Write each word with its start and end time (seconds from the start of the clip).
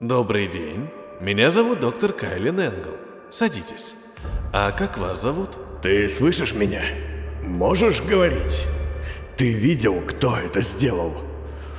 Добрый 0.00 0.46
день. 0.46 0.88
Меня 1.20 1.50
зовут 1.50 1.80
доктор 1.80 2.14
Кайлин 2.14 2.58
Энгл. 2.58 2.96
Садитесь. 3.30 3.94
А 4.50 4.70
как 4.70 4.96
вас 4.96 5.20
зовут? 5.20 5.50
Ты 5.82 6.08
слышишь 6.08 6.54
меня? 6.54 6.80
Можешь 7.42 8.00
говорить? 8.00 8.66
Ты 9.36 9.52
видел, 9.52 10.00
кто 10.00 10.38
это 10.38 10.62
сделал? 10.62 11.12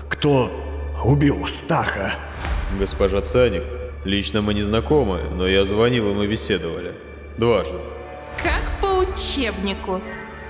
Кто 0.08 0.52
убил 1.04 1.48
Стаха? 1.48 2.14
Госпожа 2.80 3.22
Цаник, 3.22 3.64
лично 4.06 4.44
мы 4.44 4.54
не 4.54 4.62
знакомы, 4.62 5.22
но 5.34 5.48
я 5.48 5.66
звонил 5.66 6.12
и 6.12 6.14
мы 6.14 6.28
беседовали. 6.28 6.94
Дважды. 7.38 7.80
Как 8.38 8.62
по 8.80 9.00
учебнику. 9.00 10.00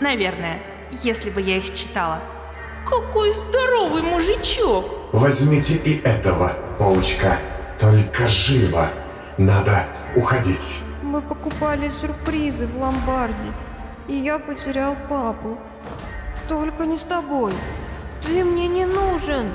Наверное, 0.01 0.61
если 0.91 1.29
бы 1.29 1.39
я 1.39 1.55
их 1.55 1.71
читала. 1.73 2.21
Какой 2.85 3.31
здоровый 3.31 4.01
мужичок! 4.01 5.13
Возьмите 5.13 5.75
и 5.75 6.01
этого, 6.01 6.57
паучка. 6.77 7.39
Только 7.81 8.27
живо. 8.27 8.89
Надо 9.39 9.87
уходить. 10.15 10.83
Мы 11.01 11.19
покупали 11.19 11.89
сюрпризы 11.89 12.67
в 12.67 12.77
ломбарде, 12.77 13.51
и 14.07 14.15
я 14.15 14.37
потерял 14.37 14.95
папу. 15.09 15.57
Только 16.47 16.85
не 16.85 16.95
с 16.95 17.01
тобой. 17.01 17.53
Ты 18.21 18.43
мне 18.43 18.67
не 18.67 18.85
нужен. 18.85 19.51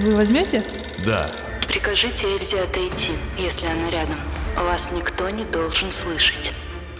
Вы 0.00 0.16
возьмете? 0.16 0.64
Да. 1.06 1.30
Прикажите 1.68 2.26
Эльзе 2.26 2.62
отойти, 2.62 3.12
если 3.38 3.66
она 3.66 3.88
рядом. 3.90 4.18
Вас 4.56 4.88
никто 4.90 5.30
не 5.30 5.44
должен 5.44 5.92
слышать. 5.92 6.52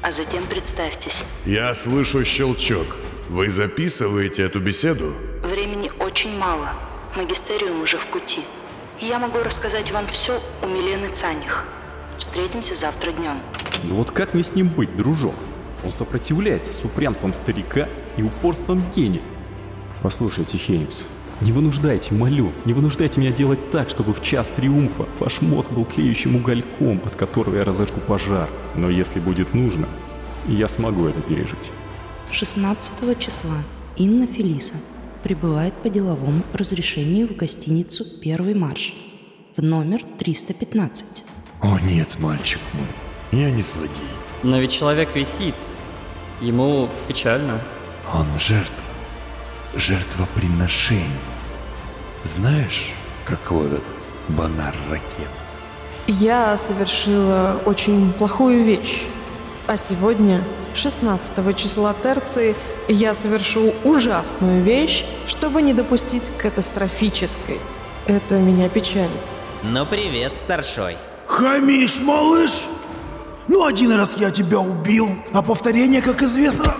А 0.02 0.12
затем 0.12 0.44
представьтесь. 0.46 1.24
Я 1.44 1.74
слышу 1.74 2.24
щелчок. 2.24 2.86
Вы 3.28 3.48
записываете 3.48 4.44
эту 4.44 4.60
беседу? 4.60 5.16
Времени 5.42 5.90
очень 5.98 6.36
мало. 6.38 6.74
Магистериум 7.16 7.82
уже 7.82 7.98
в 7.98 8.06
пути. 8.06 8.44
Я 9.02 9.18
могу 9.18 9.38
рассказать 9.38 9.90
вам 9.90 10.06
все 10.06 10.40
у 10.62 10.66
Милены 10.68 11.12
Цаних. 11.12 11.64
Встретимся 12.20 12.76
завтра 12.76 13.10
днем. 13.10 13.40
Ну 13.82 13.96
вот 13.96 14.12
как 14.12 14.32
мне 14.32 14.44
с 14.44 14.54
ним 14.54 14.68
быть, 14.68 14.96
дружок? 14.96 15.34
Он 15.84 15.90
сопротивляется 15.90 16.72
с 16.72 16.84
упрямством 16.84 17.34
старика 17.34 17.88
и 18.16 18.22
упорством 18.22 18.80
гения. 18.94 19.22
Послушайте, 20.04 20.56
Хеймс, 20.56 21.06
не 21.40 21.50
вынуждайте, 21.50 22.14
молю, 22.14 22.52
не 22.64 22.74
вынуждайте 22.74 23.18
меня 23.18 23.32
делать 23.32 23.72
так, 23.72 23.90
чтобы 23.90 24.14
в 24.14 24.20
час 24.20 24.50
триумфа 24.50 25.08
ваш 25.18 25.40
мозг 25.40 25.72
был 25.72 25.84
клеющим 25.84 26.36
угольком, 26.36 27.02
от 27.04 27.16
которого 27.16 27.56
я 27.56 27.64
разожгу 27.64 28.00
пожар. 28.06 28.48
Но 28.76 28.88
если 28.88 29.18
будет 29.18 29.52
нужно, 29.52 29.88
я 30.46 30.68
смогу 30.68 31.08
это 31.08 31.20
пережить. 31.20 31.72
16 32.30 33.18
числа 33.18 33.56
Инна 33.96 34.28
Фелиса 34.28 34.74
прибывает 35.22 35.74
по 35.82 35.88
деловому 35.88 36.42
разрешению 36.52 37.28
в 37.28 37.36
гостиницу 37.36 38.04
«Первый 38.20 38.54
марш» 38.54 38.94
в 39.56 39.62
номер 39.62 40.02
315. 40.18 41.24
О 41.62 41.78
нет, 41.80 42.18
мальчик 42.18 42.60
мой, 42.72 43.40
я 43.40 43.50
не 43.50 43.62
злодей. 43.62 44.02
Но 44.42 44.58
ведь 44.58 44.72
человек 44.72 45.14
висит. 45.14 45.54
Ему 46.40 46.88
печально. 47.06 47.60
Он 48.12 48.26
жертва. 48.36 48.84
Жертвоприношение. 49.74 51.10
Знаешь, 52.24 52.92
как 53.24 53.50
ловят 53.50 53.84
банар 54.28 54.74
ракет? 54.90 55.30
Я 56.08 56.56
совершила 56.56 57.60
очень 57.64 58.12
плохую 58.12 58.64
вещь. 58.64 59.04
А 59.68 59.76
сегодня, 59.76 60.42
16 60.74 61.56
числа 61.56 61.94
терции, 61.94 62.54
я 62.88 63.14
совершу 63.14 63.72
ужасную 63.84 64.62
вещь, 64.62 65.04
чтобы 65.26 65.62
не 65.62 65.72
допустить 65.74 66.30
катастрофической. 66.38 67.60
Это 68.06 68.38
меня 68.38 68.68
печалит. 68.68 69.32
Ну 69.62 69.86
привет, 69.86 70.34
старшой. 70.34 70.96
Хамишь, 71.26 72.00
малыш? 72.00 72.64
Ну, 73.48 73.64
один 73.64 73.92
раз 73.92 74.16
я 74.16 74.30
тебя 74.30 74.60
убил, 74.60 75.08
а 75.32 75.42
повторение, 75.42 76.00
как 76.02 76.22
известно... 76.22 76.76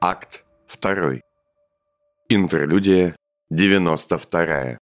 Акт 0.00 0.44
2. 0.80 1.20
Интерлюдия 2.28 3.16
92. 3.50 4.78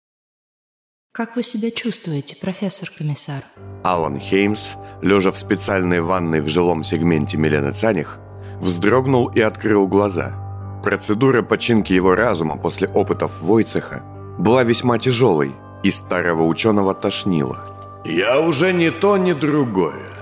Как 1.18 1.34
вы 1.34 1.42
себя 1.42 1.72
чувствуете, 1.72 2.36
профессор 2.36 2.88
комиссар? 2.96 3.42
Алан 3.82 4.20
Хеймс, 4.20 4.76
лежа 5.02 5.32
в 5.32 5.36
специальной 5.36 6.00
ванной 6.00 6.40
в 6.40 6.48
жилом 6.48 6.84
сегменте 6.84 7.36
Милены 7.36 7.72
Цаних, 7.72 8.18
вздрогнул 8.60 9.26
и 9.26 9.40
открыл 9.40 9.88
глаза. 9.88 10.80
Процедура 10.84 11.42
починки 11.42 11.92
его 11.92 12.14
разума 12.14 12.56
после 12.56 12.86
опытов 12.86 13.42
Войцеха 13.42 14.04
была 14.38 14.62
весьма 14.62 15.00
тяжелой, 15.00 15.56
и 15.82 15.90
старого 15.90 16.44
ученого 16.44 16.94
тошнило. 16.94 17.58
Я 18.04 18.38
уже 18.38 18.72
не 18.72 18.92
то, 18.92 19.16
ни 19.16 19.32
другое. 19.32 20.12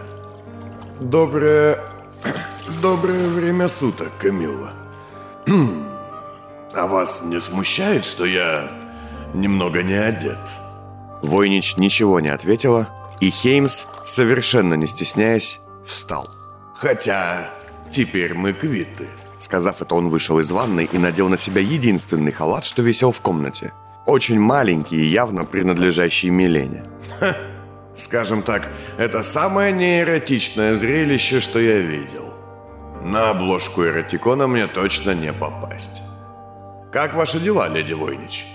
Доброе... 0.98 1.78
Доброе 2.80 3.28
время 3.28 3.68
суток, 3.68 4.12
Камилла. 4.18 4.72
А 6.72 6.86
вас 6.86 7.20
не 7.22 7.38
смущает, 7.42 8.06
что 8.06 8.24
я 8.24 8.70
немного 9.34 9.82
не 9.82 9.92
одет? 9.92 10.38
Войнич 11.22 11.76
ничего 11.76 12.20
не 12.20 12.28
ответила, 12.28 12.88
и 13.20 13.30
Хеймс, 13.30 13.86
совершенно 14.04 14.74
не 14.74 14.86
стесняясь, 14.86 15.60
встал. 15.82 16.28
Хотя 16.76 17.50
теперь 17.90 18.34
мы 18.34 18.52
квиты. 18.52 19.08
Сказав 19.38 19.82
это, 19.82 19.94
он 19.94 20.08
вышел 20.08 20.38
из 20.38 20.50
ванной 20.50 20.88
и 20.90 20.98
надел 20.98 21.28
на 21.28 21.36
себя 21.36 21.60
единственный 21.60 22.32
халат, 22.32 22.64
что 22.64 22.82
висел 22.82 23.12
в 23.12 23.20
комнате. 23.20 23.72
Очень 24.06 24.40
маленький 24.40 24.96
и 24.96 25.06
явно 25.06 25.44
принадлежащий 25.44 26.30
Милене. 26.30 26.84
Ха, 27.18 27.36
скажем 27.96 28.42
так, 28.42 28.68
это 28.98 29.22
самое 29.22 29.72
неэротичное 29.72 30.76
зрелище, 30.76 31.40
что 31.40 31.58
я 31.58 31.78
видел. 31.78 32.32
На 33.02 33.30
обложку 33.30 33.84
эротикона 33.84 34.46
мне 34.46 34.66
точно 34.66 35.14
не 35.14 35.32
попасть. 35.32 36.02
Как 36.92 37.14
ваши 37.14 37.38
дела, 37.40 37.68
леди 37.68 37.92
Войнич? 37.92 38.46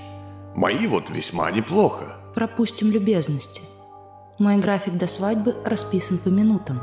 Мои 0.55 0.87
вот 0.87 1.09
весьма 1.09 1.51
неплохо. 1.51 2.17
Пропустим 2.33 2.91
любезности. 2.91 3.61
Мой 4.39 4.57
график 4.57 4.97
до 4.97 5.07
свадьбы 5.07 5.55
расписан 5.65 6.17
по 6.17 6.29
минутам. 6.29 6.79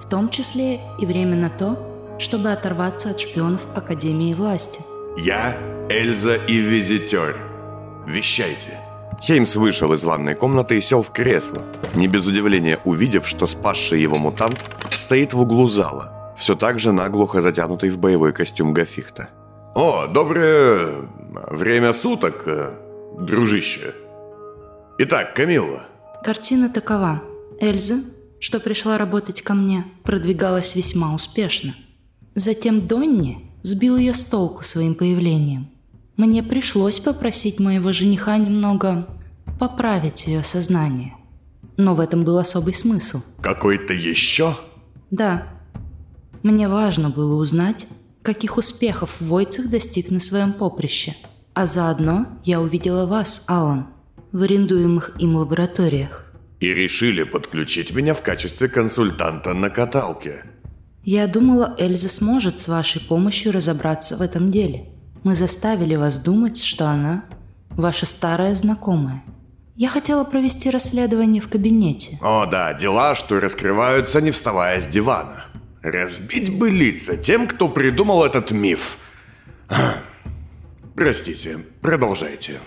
В 0.00 0.08
том 0.08 0.28
числе 0.28 0.80
и 1.00 1.06
время 1.06 1.36
на 1.36 1.50
то, 1.50 2.16
чтобы 2.18 2.52
оторваться 2.52 3.10
от 3.10 3.20
шпионов 3.20 3.62
Академии 3.74 4.34
власти. 4.34 4.80
Я 5.16 5.56
Эльза 5.88 6.36
и 6.36 6.58
Визитер. 6.58 7.36
Вещайте. 8.06 8.78
Хеймс 9.22 9.56
вышел 9.56 9.92
из 9.92 10.04
ванной 10.04 10.34
комнаты 10.34 10.76
и 10.76 10.80
сел 10.80 11.02
в 11.02 11.10
кресло, 11.10 11.62
не 11.94 12.08
без 12.08 12.26
удивления 12.26 12.78
увидев, 12.84 13.26
что 13.26 13.46
спасший 13.46 14.00
его 14.00 14.16
мутант 14.16 14.64
стоит 14.90 15.32
в 15.32 15.40
углу 15.40 15.68
зала, 15.68 16.32
все 16.36 16.56
так 16.56 16.80
же 16.80 16.92
наглухо 16.92 17.40
затянутый 17.40 17.90
в 17.90 17.98
боевой 17.98 18.32
костюм 18.32 18.72
Гафихта. 18.72 19.28
«О, 19.74 20.06
доброе 20.06 21.08
время 21.50 21.92
суток, 21.92 22.42
э, 22.46 22.72
дружище. 23.18 23.94
Итак, 24.98 25.34
Камилла». 25.34 25.86
Картина 26.22 26.68
такова. 26.68 27.22
Эльза, 27.60 28.00
что 28.40 28.60
пришла 28.60 28.98
работать 28.98 29.42
ко 29.42 29.54
мне, 29.54 29.86
продвигалась 30.04 30.74
весьма 30.76 31.14
успешно. 31.14 31.74
Затем 32.34 32.86
Донни 32.86 33.50
сбил 33.62 33.96
ее 33.96 34.14
с 34.14 34.24
толку 34.24 34.64
своим 34.64 34.94
появлением. 34.94 35.70
Мне 36.16 36.42
пришлось 36.42 37.00
попросить 37.00 37.58
моего 37.58 37.92
жениха 37.92 38.36
немного 38.36 39.08
поправить 39.58 40.26
ее 40.26 40.42
сознание. 40.42 41.14
Но 41.76 41.94
в 41.94 42.00
этом 42.00 42.24
был 42.24 42.38
особый 42.38 42.74
смысл. 42.74 43.22
Какой-то 43.40 43.94
еще? 43.94 44.56
Да. 45.10 45.46
Мне 46.42 46.68
важно 46.68 47.10
было 47.10 47.36
узнать, 47.36 47.86
каких 48.22 48.56
успехов 48.56 49.16
Войцех 49.20 49.70
достиг 49.70 50.10
на 50.10 50.20
своем 50.20 50.52
поприще. 50.52 51.14
А 51.54 51.66
заодно 51.66 52.26
я 52.44 52.60
увидела 52.60 53.06
вас, 53.06 53.44
Алан, 53.46 53.86
в 54.32 54.42
арендуемых 54.42 55.12
им 55.18 55.36
лабораториях. 55.36 56.26
И 56.60 56.72
решили 56.72 57.22
подключить 57.22 57.94
меня 57.94 58.14
в 58.14 58.22
качестве 58.22 58.68
консультанта 58.68 59.52
на 59.52 59.68
каталке. 59.68 60.44
Я 61.04 61.26
думала, 61.26 61.74
Эльза 61.78 62.08
сможет 62.08 62.60
с 62.60 62.68
вашей 62.68 63.00
помощью 63.00 63.52
разобраться 63.52 64.16
в 64.16 64.22
этом 64.22 64.50
деле. 64.50 64.88
Мы 65.24 65.34
заставили 65.34 65.96
вас 65.96 66.18
думать, 66.18 66.62
что 66.62 66.86
она 66.86 67.24
ваша 67.70 68.06
старая 68.06 68.54
знакомая. 68.54 69.24
Я 69.74 69.88
хотела 69.88 70.22
провести 70.24 70.70
расследование 70.70 71.40
в 71.42 71.48
кабинете. 71.48 72.18
О 72.20 72.46
да, 72.46 72.74
дела, 72.74 73.14
что 73.14 73.40
раскрываются, 73.40 74.20
не 74.20 74.30
вставая 74.30 74.78
с 74.78 74.86
дивана. 74.86 75.46
Разбить 75.82 76.56
бы 76.56 76.70
лица 76.70 77.16
тем, 77.16 77.48
кто 77.48 77.68
придумал 77.68 78.24
этот 78.24 78.52
миф. 78.52 78.98
Простите, 80.94 81.58
продолжайте. 81.80 82.60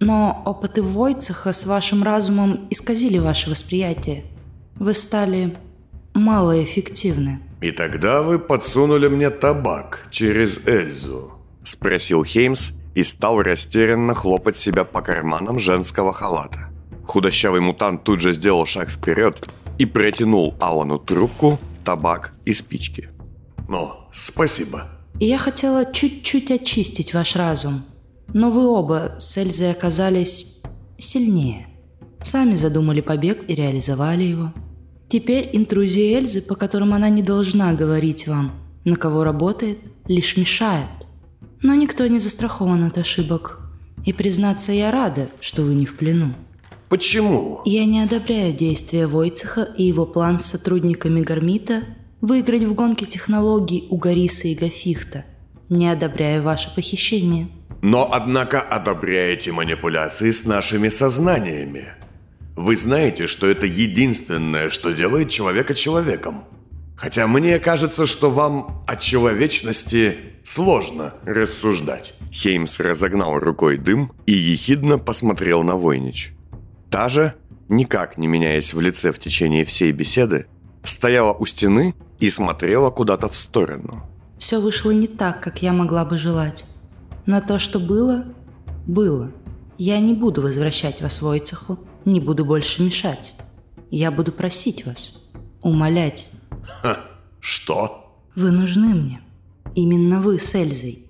Но 0.00 0.42
опыты 0.44 0.82
Войцеха 0.82 1.52
с 1.52 1.66
вашим 1.66 2.02
разумом 2.02 2.66
исказили 2.70 3.18
ваше 3.18 3.50
восприятие. 3.50 4.24
Вы 4.76 4.94
стали 4.94 5.56
малоэффективны. 6.14 7.40
И 7.60 7.72
тогда 7.72 8.22
вы 8.22 8.38
подсунули 8.38 9.08
мне 9.08 9.30
табак 9.30 10.06
через 10.10 10.60
Эльзу. 10.66 11.32
Спросил 11.64 12.24
Хеймс 12.24 12.72
и 12.94 13.02
стал 13.02 13.42
растерянно 13.42 14.14
хлопать 14.14 14.56
себя 14.56 14.84
по 14.84 15.02
карманам 15.02 15.58
женского 15.58 16.12
халата. 16.12 16.68
Худощавый 17.04 17.60
мутант 17.60 18.04
тут 18.04 18.20
же 18.20 18.32
сделал 18.32 18.66
шаг 18.66 18.90
вперед 18.90 19.48
и 19.78 19.86
протянул 19.86 20.54
Алану 20.60 20.98
трубку, 20.98 21.58
табак 21.84 22.32
и 22.44 22.52
спички. 22.52 23.08
«Ну, 23.68 23.92
спасибо». 24.12 24.88
Я 25.20 25.38
хотела 25.38 25.90
чуть-чуть 25.92 26.50
очистить 26.50 27.14
ваш 27.14 27.34
разум, 27.34 27.84
но 28.32 28.50
вы 28.50 28.66
оба 28.66 29.14
с 29.18 29.36
Эльзой 29.36 29.70
оказались 29.70 30.62
сильнее. 30.98 31.66
Сами 32.22 32.54
задумали 32.54 33.00
побег 33.00 33.44
и 33.48 33.54
реализовали 33.54 34.24
его. 34.24 34.52
Теперь 35.08 35.50
интрузии 35.52 36.14
Эльзы, 36.14 36.42
по 36.42 36.54
которым 36.54 36.92
она 36.92 37.08
не 37.08 37.22
должна 37.22 37.72
говорить 37.72 38.26
вам, 38.26 38.52
на 38.84 38.96
кого 38.96 39.24
работает, 39.24 39.78
лишь 40.06 40.36
мешают. 40.36 40.90
Но 41.62 41.74
никто 41.74 42.06
не 42.06 42.18
застрахован 42.18 42.84
от 42.84 42.98
ошибок. 42.98 43.60
И 44.04 44.12
признаться, 44.12 44.72
я 44.72 44.90
рада, 44.90 45.28
что 45.40 45.62
вы 45.62 45.74
не 45.74 45.86
в 45.86 45.96
плену. 45.96 46.34
Почему? 46.88 47.60
Я 47.64 47.84
не 47.84 48.00
одобряю 48.00 48.54
действия 48.54 49.06
Войцеха 49.06 49.62
и 49.76 49.84
его 49.84 50.06
план 50.06 50.40
с 50.40 50.46
сотрудниками 50.46 51.20
Гармита 51.20 51.82
выиграть 52.20 52.64
в 52.64 52.74
гонке 52.74 53.06
технологий 53.06 53.86
у 53.90 53.96
Гориса 53.96 54.48
и 54.48 54.54
Гафихта. 54.54 55.24
Не 55.68 55.88
одобряю 55.90 56.42
ваше 56.42 56.74
похищение. 56.74 57.48
Но, 57.82 58.10
однако, 58.12 58.60
одобряете 58.60 59.52
манипуляции 59.52 60.30
с 60.30 60.44
нашими 60.44 60.88
сознаниями. 60.88 61.94
Вы 62.56 62.74
знаете, 62.74 63.28
что 63.28 63.46
это 63.46 63.66
единственное, 63.66 64.68
что 64.68 64.92
делает 64.92 65.30
человека 65.30 65.74
человеком. 65.74 66.44
Хотя 66.96 67.28
мне 67.28 67.60
кажется, 67.60 68.06
что 68.06 68.30
вам 68.30 68.82
о 68.88 68.96
человечности 68.96 70.18
сложно 70.42 71.14
рассуждать. 71.24 72.14
Хеймс 72.32 72.80
разогнал 72.80 73.38
рукой 73.38 73.78
дым 73.78 74.12
и 74.26 74.32
ехидно 74.32 74.98
посмотрел 74.98 75.62
на 75.62 75.76
Войнич. 75.76 76.32
Та 76.90 77.08
же, 77.08 77.34
никак 77.68 78.18
не 78.18 78.26
меняясь 78.26 78.74
в 78.74 78.80
лице 78.80 79.12
в 79.12 79.20
течение 79.20 79.64
всей 79.64 79.92
беседы, 79.92 80.46
стояла 80.82 81.34
у 81.34 81.46
стены 81.46 81.94
и 82.18 82.28
смотрела 82.30 82.90
куда-то 82.90 83.28
в 83.28 83.36
сторону. 83.36 84.02
Все 84.38 84.60
вышло 84.60 84.90
не 84.90 85.06
так, 85.06 85.40
как 85.40 85.62
я 85.62 85.72
могла 85.72 86.04
бы 86.04 86.18
желать. 86.18 86.66
На 87.28 87.42
то, 87.42 87.58
что 87.58 87.78
было, 87.78 88.24
было. 88.86 89.30
Я 89.76 90.00
не 90.00 90.14
буду 90.14 90.40
возвращать 90.40 91.02
вас 91.02 91.20
Войцеху, 91.20 91.78
не 92.06 92.20
буду 92.20 92.46
больше 92.46 92.82
мешать. 92.82 93.34
Я 93.90 94.10
буду 94.10 94.32
просить 94.32 94.86
вас, 94.86 95.30
умолять. 95.60 96.30
Ха, 96.62 96.98
что? 97.38 98.18
Вы 98.34 98.50
нужны 98.50 98.94
мне. 98.94 99.20
Именно 99.74 100.22
вы 100.22 100.40
с 100.40 100.54
Эльзой. 100.54 101.04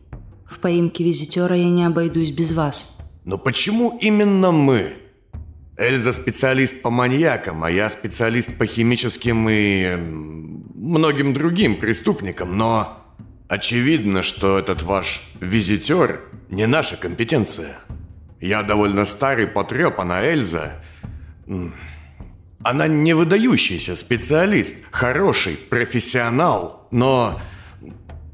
В 0.44 0.58
поимке 0.58 1.04
визитера 1.04 1.54
я 1.54 1.70
не 1.70 1.84
обойдусь 1.84 2.32
без 2.32 2.50
вас. 2.50 2.98
Но 3.24 3.38
почему 3.38 3.96
именно 4.00 4.50
мы? 4.50 4.96
Эльза 5.76 6.12
специалист 6.12 6.82
по 6.82 6.90
маньякам, 6.90 7.62
а 7.62 7.70
я 7.70 7.88
специалист 7.90 8.58
по 8.58 8.66
химическим 8.66 9.48
и 9.48 9.94
многим 10.74 11.32
другим 11.32 11.78
преступникам, 11.78 12.58
но 12.58 13.07
очевидно, 13.48 14.22
что 14.22 14.58
этот 14.58 14.82
ваш 14.82 15.22
визитер 15.40 16.22
не 16.50 16.66
наша 16.66 16.96
компетенция. 16.96 17.78
Я 18.40 18.62
довольно 18.62 19.04
старый 19.04 19.46
потрепан, 19.46 20.12
а 20.12 20.22
Эльза... 20.22 20.72
Она 22.64 22.88
не 22.88 23.14
выдающийся 23.14 23.94
специалист, 23.94 24.74
хороший, 24.90 25.56
профессионал, 25.56 26.88
но 26.90 27.40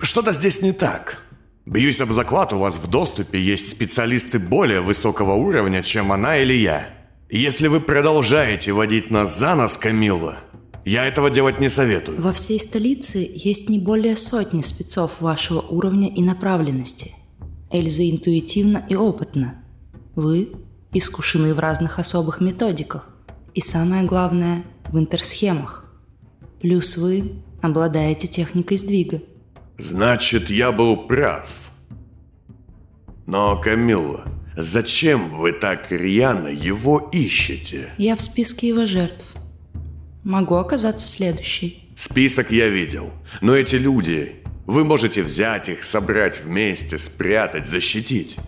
что-то 0.01 0.33
здесь 0.33 0.63
не 0.63 0.73
так. 0.73 1.21
Бьюсь 1.67 2.01
об 2.01 2.11
заклад, 2.11 2.53
у 2.55 2.59
вас 2.59 2.77
в 2.77 2.89
доступе 2.89 3.39
есть 3.39 3.71
специалисты 3.71 4.39
более 4.39 4.81
высокого 4.81 5.35
уровня, 5.35 5.83
чем 5.83 6.11
она 6.11 6.39
или 6.39 6.55
я. 6.55 6.89
Если 7.31 7.69
вы 7.69 7.81
продолжаете 7.81 8.73
водить 8.73 9.11
нас 9.11 9.39
за 9.39 9.55
нос, 9.55 9.77
Камилла, 9.77 10.44
я 10.85 11.07
этого 11.07 11.31
делать 11.31 11.61
не 11.61 11.69
советую. 11.69 12.21
Во 12.21 12.33
всей 12.33 12.61
столице 12.61 13.19
есть 13.35 13.69
не 13.69 13.79
более 13.79 14.17
сотни 14.17 14.63
спецов 14.63 15.21
вашего 15.21 15.61
уровня 15.61 16.09
и 16.09 16.23
направленности. 16.23 17.13
Эльза 17.71 18.09
интуитивна 18.09 18.85
и 18.89 18.95
опытна. 18.95 19.65
Вы 20.15 20.53
искушены 20.93 21.55
в 21.55 21.59
разных 21.59 21.99
особых 21.99 22.41
методиках. 22.41 23.09
И 23.55 23.61
самое 23.61 24.05
главное, 24.05 24.65
в 24.89 24.99
интерсхемах. 24.99 25.93
Плюс 26.61 26.97
вы 26.97 27.43
обладаете 27.63 28.27
техникой 28.27 28.77
сдвига. 28.77 29.23
Значит, 29.79 30.51
я 30.51 30.71
был 30.71 31.07
прав. 31.07 31.71
Но, 33.27 33.61
Камилла, 33.61 34.25
зачем 34.57 35.31
вы 35.31 35.53
так 35.53 35.91
рьяно 35.91 36.49
его 36.49 37.09
ищете? 37.13 37.93
Я 37.99 38.17
в 38.17 38.21
списке 38.21 38.69
его 38.69 38.87
жертв. 38.87 39.34
Могу 40.25 40.57
оказаться 40.57 41.07
следующей. 41.07 41.91
Список 41.97 42.51
я 42.51 42.69
видел. 42.69 43.11
Но 43.41 43.55
эти 43.55 43.77
люди... 43.77 44.41
Вы 44.67 44.83
можете 44.83 45.23
взять 45.23 45.69
их, 45.69 45.85
собрать 45.85 46.41
вместе, 46.43 46.97
спрятать, 46.97 47.69
защитить. 47.69 48.39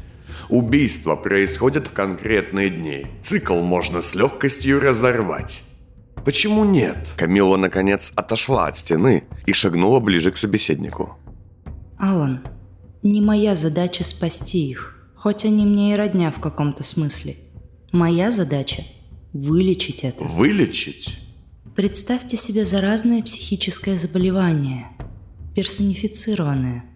Убийства 0.49 1.14
происходят 1.14 1.88
в 1.88 1.93
конкретные 1.93 2.70
дни. 2.70 3.06
Цикл 3.20 3.61
можно 3.61 4.00
с 4.00 4.14
легкостью 4.14 4.81
разорвать. 4.81 5.62
Почему 6.25 6.64
нет? 6.64 7.12
Камила, 7.19 7.58
наконец, 7.58 8.12
отошла 8.17 8.69
от 8.69 8.79
стены 8.79 9.25
и 9.44 9.52
шагнула 9.52 10.00
ближе 10.00 10.31
к 10.31 10.38
собеседнику. 10.38 11.19
Алан, 11.99 12.43
не 13.02 13.20
моя 13.20 13.55
задача 13.55 14.02
спасти 14.02 14.70
их, 14.70 15.11
хоть 15.17 15.44
они 15.44 15.67
мне 15.67 15.93
и 15.93 15.96
родня 15.96 16.31
в 16.31 16.40
каком-то 16.40 16.82
смысле. 16.82 17.37
Моя 17.93 18.31
задача– 18.31 18.84
вылечить 19.34 20.02
это. 20.02 20.25
Вылечить? 20.25 21.25
Представьте 21.76 22.38
себе 22.38 22.64
заразное 22.64 23.23
психическое 23.23 23.99
заболевание, 23.99 24.87
персонифицированное. 25.55 26.87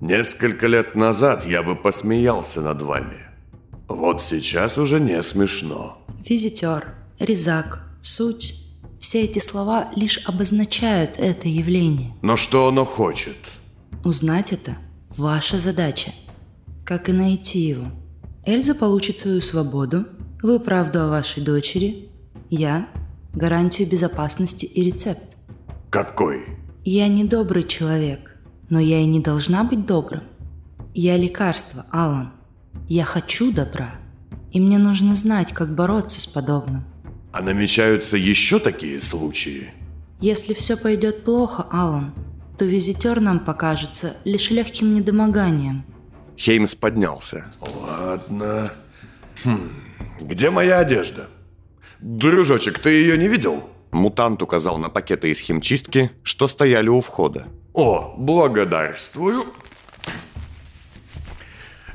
Несколько 0.00 0.68
лет 0.68 0.94
назад 0.94 1.44
я 1.44 1.64
бы 1.64 1.74
посмеялся 1.74 2.60
над 2.60 2.82
вами. 2.82 3.16
Вот 3.88 4.22
сейчас 4.22 4.78
уже 4.78 5.00
не 5.00 5.20
смешно. 5.24 5.98
Визитер, 6.24 6.94
резак, 7.18 7.84
суть– 8.00 8.54
все 9.00 9.22
эти 9.24 9.40
слова 9.40 9.90
лишь 9.96 10.20
обозначают 10.24 11.16
это 11.18 11.48
явление. 11.48 12.14
Но 12.22 12.36
что 12.36 12.68
оно 12.68 12.84
хочет? 12.84 13.36
Узнать 14.04 14.52
это– 14.52 14.76
ваша 15.16 15.58
задача. 15.58 16.12
Как 16.84 17.08
и 17.08 17.12
найти 17.12 17.58
его. 17.58 17.86
Эльза 18.46 18.76
получит 18.76 19.18
свою 19.18 19.40
свободу, 19.40 20.06
вы 20.40 20.60
правду 20.60 21.00
о 21.00 21.08
вашей 21.08 21.42
дочери, 21.42 22.08
я 22.50 22.88
гарантию 23.34 23.88
безопасности 23.88 24.66
и 24.66 24.84
рецепт. 24.84 25.36
Какой? 25.90 26.46
Я 26.84 27.08
не 27.08 27.24
добрый 27.24 27.64
человек, 27.64 28.36
но 28.68 28.80
я 28.80 29.00
и 29.00 29.06
не 29.06 29.20
должна 29.20 29.64
быть 29.64 29.86
добрым. 29.86 30.24
Я 30.94 31.16
лекарство, 31.16 31.86
Алан. 31.90 32.32
Я 32.88 33.04
хочу 33.04 33.52
добра. 33.52 33.94
И 34.50 34.60
мне 34.60 34.78
нужно 34.78 35.14
знать, 35.14 35.52
как 35.52 35.74
бороться 35.74 36.20
с 36.20 36.26
подобным. 36.26 36.84
А 37.32 37.40
намечаются 37.40 38.16
еще 38.16 38.58
такие 38.58 39.00
случаи? 39.00 39.72
Если 40.20 40.52
все 40.54 40.76
пойдет 40.76 41.24
плохо, 41.24 41.66
Алан, 41.70 42.14
то 42.58 42.64
визитер 42.64 43.20
нам 43.20 43.40
покажется 43.40 44.14
лишь 44.24 44.50
легким 44.50 44.92
недомоганием. 44.92 45.84
Хеймс 46.36 46.74
поднялся. 46.74 47.46
Ладно. 47.60 48.72
Хм. 49.44 49.70
Где 50.20 50.50
моя 50.50 50.80
одежда? 50.80 51.28
Дружочек, 52.02 52.80
ты 52.80 52.90
ее 52.90 53.16
не 53.16 53.28
видел? 53.28 53.62
Мутант 53.92 54.42
указал 54.42 54.76
на 54.76 54.88
пакеты 54.88 55.30
из 55.30 55.38
химчистки, 55.38 56.10
что 56.24 56.48
стояли 56.48 56.88
у 56.88 57.00
входа. 57.00 57.46
О, 57.72 58.16
благодарствую. 58.18 59.44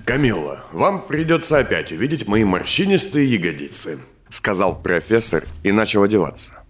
Камилла, 0.06 0.64
вам 0.72 1.06
придется 1.06 1.58
опять 1.58 1.92
увидеть 1.92 2.26
мои 2.26 2.46
морщинистые 2.46 3.30
ягодицы, 3.30 4.00
сказал 4.30 4.82
профессор 4.82 5.46
и 5.64 5.74
начал 5.74 6.04
одеваться. 6.04 6.64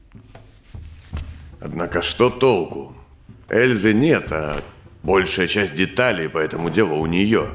Однако 1.60 2.02
что 2.02 2.32
толку? 2.32 2.96
Эльзы 3.50 3.94
нет, 3.94 4.32
а 4.32 4.64
большая 5.04 5.46
часть 5.46 5.76
деталей 5.76 6.28
по 6.28 6.40
этому 6.40 6.72
делу 6.72 6.96
у 6.96 7.06
нее. 7.06 7.46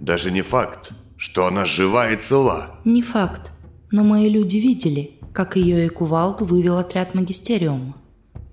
Даже 0.00 0.32
не 0.32 0.42
факт, 0.42 0.90
что 1.16 1.46
она 1.46 1.66
жива 1.66 2.10
и 2.10 2.16
цела. 2.16 2.80
Не 2.84 3.02
факт, 3.02 3.52
но 3.92 4.02
мои 4.02 4.28
люди 4.28 4.56
видели, 4.56 5.19
как 5.32 5.56
ее 5.56 5.86
и 5.86 5.88
кувалду 5.88 6.44
вывел 6.44 6.78
отряд 6.78 7.14
магистериума. 7.14 7.96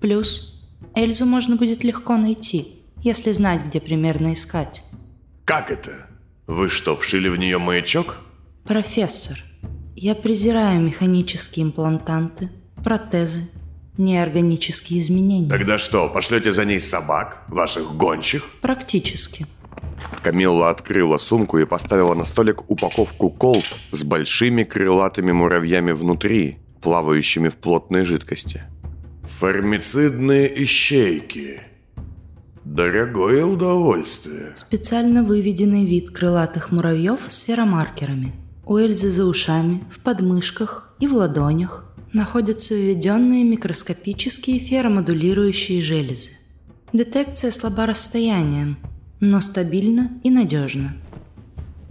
Плюс 0.00 0.66
Эльзу 0.94 1.26
можно 1.26 1.56
будет 1.56 1.84
легко 1.84 2.16
найти, 2.16 2.68
если 3.02 3.32
знать, 3.32 3.66
где 3.66 3.80
примерно 3.80 4.32
искать. 4.32 4.84
Как 5.44 5.70
это? 5.70 6.08
Вы 6.46 6.68
что, 6.68 6.96
вшили 6.96 7.28
в 7.28 7.36
нее 7.36 7.58
маячок? 7.58 8.20
Профессор, 8.64 9.38
я 9.96 10.14
презираю 10.14 10.80
механические 10.80 11.66
имплантанты, 11.66 12.50
протезы, 12.84 13.48
неорганические 13.96 15.00
изменения. 15.00 15.48
Тогда 15.48 15.78
что, 15.78 16.08
пошлете 16.08 16.52
за 16.52 16.64
ней 16.64 16.80
собак, 16.80 17.44
ваших 17.48 17.96
гончих? 17.96 18.44
Практически. 18.60 19.46
Камилла 20.22 20.70
открыла 20.70 21.18
сумку 21.18 21.58
и 21.58 21.64
поставила 21.64 22.14
на 22.14 22.24
столик 22.24 22.70
упаковку 22.70 23.30
колб 23.30 23.64
с 23.90 24.04
большими 24.04 24.62
крылатыми 24.64 25.32
муравьями 25.32 25.92
внутри, 25.92 26.58
плавающими 26.80 27.48
в 27.48 27.56
плотной 27.56 28.04
жидкости. 28.04 28.62
Формицидные 29.22 30.64
ищейки. 30.64 31.60
Дорогое 32.64 33.44
удовольствие. 33.44 34.52
Специально 34.54 35.22
выведенный 35.22 35.86
вид 35.86 36.10
крылатых 36.10 36.70
муравьев 36.70 37.20
с 37.28 37.40
феромаркерами. 37.40 38.34
У 38.66 38.76
Эльзы 38.76 39.10
за 39.10 39.24
ушами, 39.24 39.84
в 39.90 40.00
подмышках 40.00 40.94
и 41.00 41.06
в 41.06 41.14
ладонях 41.14 41.84
находятся 42.12 42.74
введенные 42.74 43.44
микроскопические 43.44 44.58
феромодулирующие 44.58 45.80
железы. 45.80 46.30
Детекция 46.92 47.50
слаба 47.50 47.86
расстоянием, 47.86 48.76
но 49.20 49.40
стабильно 49.40 50.12
и 50.22 50.30
надежно. 50.30 50.94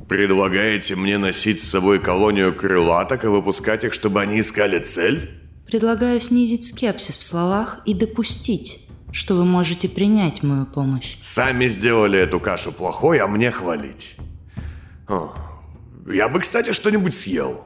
Предлагаете 0.08 0.96
мне 0.96 1.18
носить 1.18 1.62
с 1.62 1.70
собой 1.70 2.00
колонию 2.00 2.56
крылаток 2.56 3.26
и 3.26 3.28
выпускать 3.28 3.84
их, 3.84 3.94
чтобы 3.94 4.22
они 4.22 4.40
искали 4.40 4.80
цель? 4.80 5.32
Предлагаю 5.66 6.22
снизить 6.22 6.66
скепсис 6.66 7.18
в 7.18 7.24
словах 7.24 7.82
и 7.86 7.94
допустить, 7.94 8.88
что 9.12 9.36
вы 9.36 9.44
можете 9.44 9.90
принять 9.90 10.44
мою 10.44 10.66
помощь. 10.66 11.18
Сами 11.22 11.68
сделали 11.68 12.18
эту 12.18 12.40
кашу 12.40 12.72
плохой, 12.72 13.20
а 13.20 13.28
мне 13.28 13.52
хвалить. 13.52 14.16
О, 15.10 15.34
я 16.10 16.30
бы, 16.30 16.40
кстати, 16.40 16.72
что-нибудь 16.72 17.14
съел. 17.14 17.66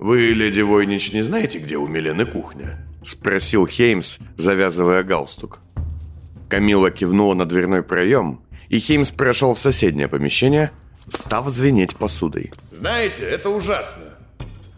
Вы, 0.00 0.32
леди 0.32 0.62
Войнич, 0.62 1.12
не 1.12 1.22
знаете, 1.22 1.58
где 1.58 1.76
у 1.76 1.86
Милены 1.86 2.26
кухня? 2.26 2.84
Спросил 3.04 3.64
Хеймс, 3.64 4.18
завязывая 4.36 5.04
галстук. 5.04 5.60
Камила 6.48 6.90
кивнула 6.90 7.34
на 7.34 7.46
дверной 7.46 7.84
проем, 7.84 8.40
и 8.68 8.80
Хеймс 8.80 9.12
прошел 9.12 9.54
в 9.54 9.60
соседнее 9.60 10.08
помещение, 10.08 10.72
став 11.08 11.48
звенеть 11.48 11.96
посудой. 11.96 12.52
Знаете, 12.70 13.24
это 13.24 13.50
ужасно. 13.50 14.04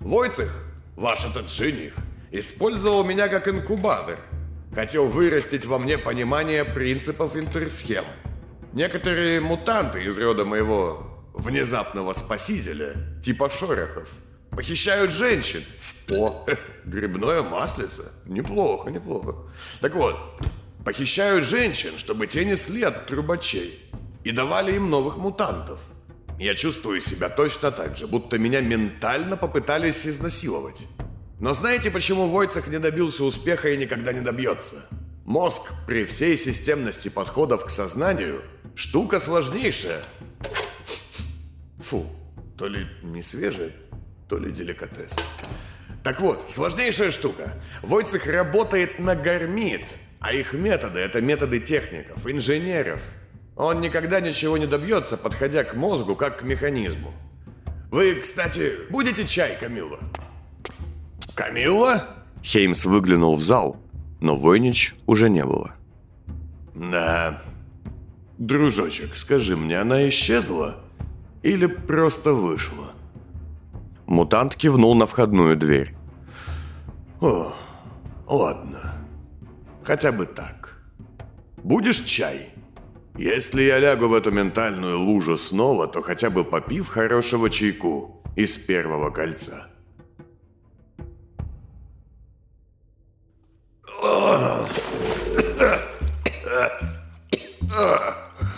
Войцех, 0.01 0.53
ваш 0.97 1.25
этот 1.25 1.51
жених, 1.51 1.95
использовал 2.31 3.05
меня 3.05 3.29
как 3.29 3.49
инкубатор. 3.49 4.19
Хотел 4.75 5.07
вырастить 5.07 5.65
во 5.65 5.79
мне 5.79 5.99
понимание 5.99 6.65
принципов 6.65 7.37
интерсхем. 7.37 8.05
Некоторые 8.73 9.41
мутанты 9.41 10.05
из 10.05 10.19
рода 10.19 10.45
моего 10.45 11.25
внезапного 11.33 12.13
спасителя, 12.13 12.95
типа 13.25 13.49
Шорохов, 13.51 14.11
похищают 14.51 15.11
женщин. 15.11 15.63
О, 16.11 16.47
грибное 16.85 17.43
маслице. 17.43 18.05
Неплохо, 18.27 18.91
неплохо. 18.91 19.37
Так 19.81 19.95
вот, 19.95 20.17
похищают 20.85 21.45
женщин, 21.45 21.93
чтобы 21.97 22.27
те 22.27 22.45
несли 22.45 22.83
от 22.83 23.07
трубачей 23.07 23.79
и 24.25 24.33
давали 24.33 24.75
им 24.77 24.91
новых 24.91 25.17
мутантов. 25.17 25.83
Я 26.39 26.55
чувствую 26.55 27.01
себя 27.01 27.29
точно 27.29 27.73
так 27.73 27.97
же, 27.97 28.07
будто 28.07 28.39
меня 28.39 28.61
ментально 28.61 29.37
попытались 29.37 30.07
изнасиловать. 30.07 30.87
Но 31.41 31.53
знаете, 31.53 31.91
почему 31.91 32.29
Войцех 32.29 32.69
не 32.69 32.79
добился 32.79 33.25
успеха 33.25 33.71
и 33.71 33.77
никогда 33.77 34.13
не 34.13 34.21
добьется? 34.21 34.89
Мозг 35.25 35.73
при 35.87 36.05
всей 36.05 36.37
системности 36.37 37.09
подходов 37.09 37.65
к 37.65 37.71
сознанию– 37.71 38.45
штука 38.77 39.19
сложнейшая. 39.19 40.01
Фу, 41.79 42.07
то 42.57 42.69
ли 42.69 42.87
не 43.03 43.21
свежая, 43.21 43.73
то 44.29 44.39
ли 44.39 44.53
деликатес. 44.53 45.17
Так 46.05 46.21
вот, 46.21 46.51
сложнейшая 46.51 47.11
штука. 47.11 47.61
Войцех 47.83 48.27
работает 48.29 49.01
на 49.01 49.17
гармит, 49.17 49.87
а 50.21 50.33
их 50.33 50.53
методы– 50.53 50.99
это 51.01 51.21
методы 51.21 51.59
техников, 51.59 52.27
инженеров. 52.27 53.03
Он 53.59 53.81
никогда 53.81 54.21
ничего 54.21 54.57
не 54.57 54.67
добьется, 54.67 55.17
подходя 55.17 55.65
к 55.65 55.75
мозгу, 55.75 56.15
как 56.15 56.39
к 56.39 56.43
механизму. 56.45 57.13
Вы, 57.91 58.15
кстати, 58.15 58.71
будете 58.89 59.27
чай, 59.27 59.57
Камилла? 59.59 59.99
Камилла? 61.35 62.09
Хеймс 62.41 62.85
выглянул 62.85 63.35
в 63.35 63.41
зал, 63.41 63.77
но 64.21 64.37
Войнич 64.37 64.95
уже 65.07 65.29
не 65.29 65.45
было. 65.45 65.75
Да. 66.73 67.43
Дружочек, 68.39 69.17
скажи 69.17 69.57
мне, 69.57 69.81
она 69.81 70.09
исчезла? 70.09 70.77
Или 71.43 71.67
просто 71.67 72.35
вышла? 72.35 72.93
Мутант 74.07 74.55
кивнул 74.55 74.95
на 74.95 75.07
входную 75.07 75.57
дверь. 75.57 75.97
О, 77.21 77.53
ладно. 78.29 78.95
Хотя 79.83 80.13
бы 80.13 80.27
так. 80.27 80.81
Будешь 81.57 82.03
чай? 82.03 82.53
Если 83.19 83.63
я 83.63 83.81
лягу 83.81 84.07
в 84.07 84.15
эту 84.15 84.31
ментальную 84.31 85.01
лужу 85.01 85.37
снова, 85.37 85.89
то 85.89 86.03
хотя 86.03 86.31
бы 86.31 86.45
попив 86.45 86.87
хорошего 86.87 87.51
чайку 87.51 88.23
из 88.37 88.57
первого 88.57 89.11
кольца. 89.11 89.67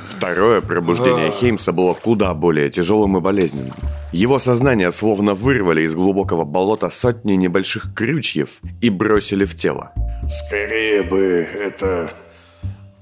Второе 0.04 0.60
пробуждение 0.60 1.30
Хеймса 1.30 1.72
было 1.72 1.94
куда 1.94 2.34
более 2.34 2.68
тяжелым 2.68 3.16
и 3.16 3.20
болезненным. 3.20 3.72
Его 4.12 4.38
сознание 4.38 4.92
словно 4.92 5.32
вырвали 5.32 5.82
из 5.82 5.94
глубокого 5.94 6.44
болота 6.44 6.90
сотни 6.90 7.32
небольших 7.32 7.94
крючьев 7.94 8.60
и 8.82 8.90
бросили 8.90 9.46
в 9.46 9.56
тело. 9.56 9.92
Скорее 10.28 11.04
бы 11.04 11.18
это 11.18 12.12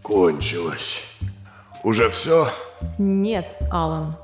кончилось. 0.03 1.08
Уже 1.85 2.09
все? 2.11 2.49
Нет, 2.99 3.47
Алан. 3.71 4.17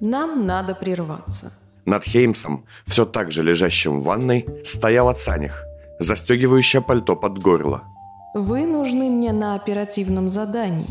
Нам 0.00 0.46
надо 0.46 0.74
прерваться. 0.74 1.52
Над 1.86 2.04
Хеймсом, 2.04 2.64
все 2.84 3.04
так 3.04 3.30
же 3.30 3.42
лежащим 3.42 4.00
в 4.00 4.04
ванной, 4.04 4.46
стояла 4.64 5.12
Цаних, 5.12 5.64
застегивающая 5.98 6.80
пальто 6.80 7.14
под 7.16 7.38
горло. 7.38 7.82
Вы 8.34 8.66
нужны 8.66 9.10
мне 9.10 9.32
на 9.32 9.54
оперативном 9.54 10.30
задании. 10.30 10.88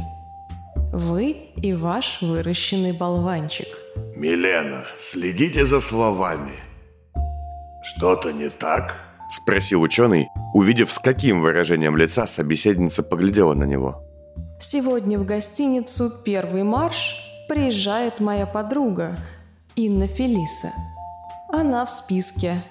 Вы 0.94 1.32
и 1.32 1.74
ваш 1.74 2.22
выращенный 2.22 2.94
болванчик. 2.94 3.68
Милена, 4.16 4.86
следите 5.00 5.66
за 5.66 5.82
словами. 5.82 6.54
Что-то 7.84 8.32
не 8.32 8.50
так? 8.50 8.96
Спросил 9.32 9.82
ученый, 9.82 10.28
увидев, 10.54 10.92
с 10.92 11.00
каким 11.00 11.42
выражением 11.42 11.98
лица 11.98 12.28
собеседница 12.28 13.02
поглядела 13.02 13.56
на 13.56 13.64
него. 13.64 14.04
Сегодня 14.66 15.20
в 15.20 15.26
гостиницу 15.26 16.10
«Первый 16.24 16.64
марш» 16.64 17.18
приезжает 17.50 18.22
моя 18.22 18.46
подруга 18.46 19.18
Инна 19.76 20.08
Фелиса. 20.08 20.72
Она 21.50 21.86
в 21.86 21.92
списке. 21.92 22.64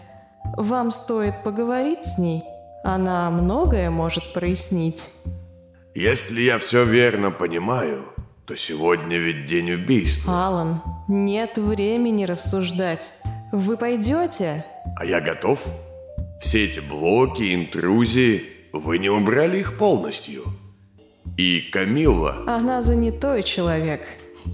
Вам 0.56 0.90
стоит 0.90 1.44
поговорить 1.44 2.02
с 2.04 2.16
ней. 2.16 2.44
Она 2.82 3.30
многое 3.30 3.90
может 3.90 4.32
прояснить. 4.32 5.10
Если 5.94 6.40
я 6.40 6.58
все 6.58 6.84
верно 6.84 7.30
понимаю, 7.30 8.02
то 8.46 8.56
сегодня 8.56 9.18
ведь 9.18 9.44
день 9.44 9.72
убийства. 9.72 10.46
Алан, 10.46 10.82
нет 11.08 11.58
времени 11.58 12.24
рассуждать. 12.24 13.12
Вы 13.52 13.76
пойдете? 13.76 14.64
А 14.96 15.04
я 15.04 15.20
готов. 15.20 15.62
Все 16.40 16.64
эти 16.64 16.80
блоки, 16.80 17.54
интрузии, 17.54 18.44
вы 18.72 18.98
не 18.98 19.10
убрали 19.10 19.58
их 19.58 19.76
полностью. 19.76 20.42
И 21.36 21.60
Камилла... 21.72 22.44
Она 22.46 22.82
занятой 22.82 23.42
человек 23.42 24.00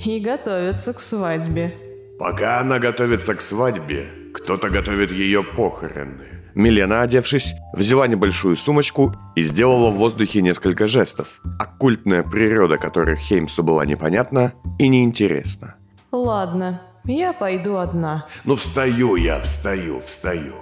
и 0.04 0.20
готовится 0.20 0.92
к 0.92 1.00
свадьбе. 1.00 1.74
Пока 2.18 2.60
она 2.60 2.78
готовится 2.78 3.34
к 3.34 3.40
свадьбе, 3.40 4.10
кто-то 4.34 4.70
готовит 4.70 5.12
ее 5.12 5.42
похороны. 5.42 6.38
Милена, 6.54 7.02
одевшись, 7.02 7.54
взяла 7.72 8.08
небольшую 8.08 8.56
сумочку 8.56 9.14
и 9.36 9.44
сделала 9.44 9.90
в 9.90 9.96
воздухе 9.96 10.42
несколько 10.42 10.88
жестов, 10.88 11.40
оккультная 11.58 12.24
природа 12.24 12.78
которых 12.78 13.20
Хеймсу 13.20 13.62
была 13.62 13.84
непонятна 13.84 14.52
и 14.78 14.88
неинтересна. 14.88 15.76
Ладно, 16.10 16.80
я 17.04 17.32
пойду 17.32 17.76
одна. 17.76 18.26
Ну 18.44 18.56
встаю 18.56 19.14
я, 19.16 19.40
встаю, 19.40 20.00
встаю. 20.00 20.54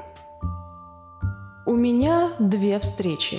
У 1.65 1.75
меня 1.75 2.33
две 2.39 2.79
встречи. 2.79 3.39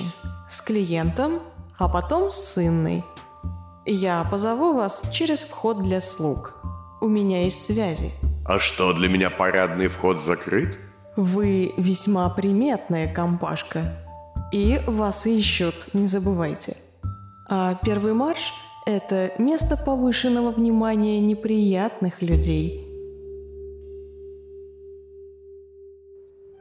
С 0.49 0.61
клиентом, 0.61 1.39
а 1.77 1.87
потом 1.87 2.31
с 2.31 2.57
Инной. 2.57 3.03
Я 3.85 4.27
позову 4.29 4.73
вас 4.73 5.03
через 5.11 5.43
вход 5.43 5.81
для 5.81 6.01
слуг. 6.01 6.53
У 6.99 7.07
меня 7.07 7.43
есть 7.43 7.63
связи. 7.65 8.11
А 8.45 8.59
что, 8.59 8.93
для 8.93 9.07
меня 9.07 9.29
парадный 9.29 9.87
вход 9.87 10.21
закрыт? 10.21 10.79
Вы 11.15 11.73
весьма 11.77 12.29
приметная 12.29 13.11
компашка. 13.11 13.95
И 14.51 14.79
вас 14.87 15.25
ищут, 15.25 15.93
не 15.93 16.07
забывайте. 16.07 16.75
А 17.49 17.75
первый 17.75 18.13
марш– 18.13 18.53
это 18.85 19.31
место 19.37 19.77
повышенного 19.77 20.51
внимания 20.51 21.19
неприятных 21.19 22.21
людей. 22.21 22.83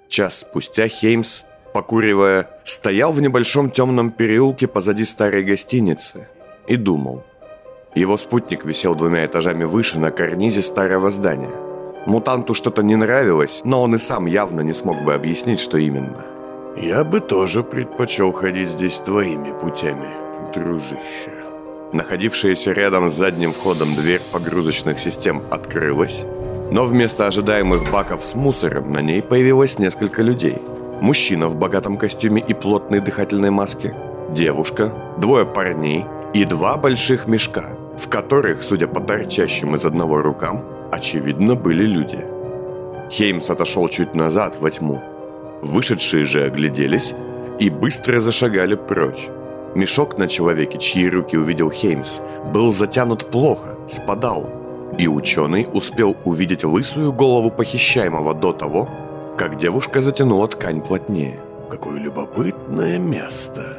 Час 0.09 0.41
спустя 0.41 0.89
Хеймс, 0.89 1.43
покуривая, 1.77 2.49
стоял 2.65 3.13
в 3.13 3.21
небольшом 3.21 3.69
темном 3.69 4.11
переулке 4.11 4.67
позади 4.67 5.05
старой 5.05 5.43
гостиницы 5.45 6.27
и 6.67 6.77
думал. 6.77 7.23
Его 7.95 8.17
спутник 8.17 8.65
висел 8.65 8.95
двумя 8.95 9.27
этажами 9.27 9.65
выше 9.65 9.99
на 9.99 10.11
карнизе 10.11 10.63
старого 10.63 11.11
здания. 11.11 11.53
Мутанту 12.07 12.55
что-то 12.55 12.83
не 12.83 12.97
нравилось, 12.97 13.61
но 13.65 13.83
он 13.83 13.95
и 13.95 13.99
сам 13.99 14.25
явно 14.25 14.63
не 14.63 14.73
смог 14.73 15.03
бы 15.05 15.13
объяснить, 15.13 15.61
что 15.61 15.77
именно. 15.77 16.25
«Я 16.79 17.05
бы 17.05 17.21
тоже 17.21 17.63
предпочел 17.63 18.33
ходить 18.33 18.71
здесь 18.71 18.99
твоими 18.99 19.53
путями, 19.61 20.09
дружище». 20.55 21.35
Находившаяся 21.93 22.73
рядом 22.73 23.11
с 23.11 23.15
задним 23.15 23.53
входом 23.53 23.95
дверь 23.95 24.23
погрузочных 24.33 24.99
систем 24.99 25.43
открылась, 25.51 26.25
но 26.71 26.85
вместо 26.85 27.27
ожидаемых 27.27 27.91
баков 27.93 28.25
с 28.25 28.35
мусором 28.35 28.93
на 28.93 29.03
ней 29.03 29.21
появилось 29.21 29.79
несколько 29.79 30.23
людей. 30.23 30.63
Мужчина 31.07 31.47
в 31.47 31.55
богатом 31.55 31.99
костюме 31.99 32.43
и 32.49 32.53
плотной 32.53 32.99
дыхательной 32.99 33.51
маске, 33.51 33.95
девушка, 34.31 34.93
двое 35.19 35.47
парней 35.47 36.05
и 36.35 36.45
два 36.45 36.77
больших 36.77 37.29
мешка, 37.29 37.77
в 37.97 38.09
которых, 38.09 38.65
судя 38.65 38.89
по 38.89 39.01
торчащим 39.01 39.77
из 39.77 39.85
одного 39.85 40.21
рукам, 40.21 40.65
очевидно, 40.91 41.55
были 41.55 41.85
люди. 41.85 42.25
Хеймс 43.09 43.51
отошел 43.51 43.89
чуть 43.89 44.17
назад 44.17 44.57
во 44.61 44.69
тьму. 44.69 45.01
Вышедшие 45.63 46.25
же 46.25 46.43
огляделись 46.43 47.15
и 47.61 47.71
быстро 47.71 48.19
зашагали 48.19 48.75
прочь. 48.75 49.29
Мешок 49.77 50.19
на 50.19 50.27
человеке, 50.27 50.77
чьи 50.77 51.09
руки 51.09 51.37
увидел 51.37 51.71
Хеймс, 51.71 52.21
был 52.53 52.73
затянут 52.73 53.31
плохо, 53.31 53.77
спадал, 53.87 54.51
и 54.99 55.07
ученый 55.07 55.69
успел 55.73 56.17
увидеть 56.25 56.65
лысую 56.65 57.13
голову 57.13 57.53
похищаемого 57.53 58.35
до 58.35 58.53
того, 58.53 58.89
как 59.37 59.59
девушка 59.59 60.01
затянула 60.01 60.49
ткань 60.49 60.81
плотнее. 60.81 61.39
Какое 61.71 61.99
любопытное 61.99 62.99
место. 62.99 63.79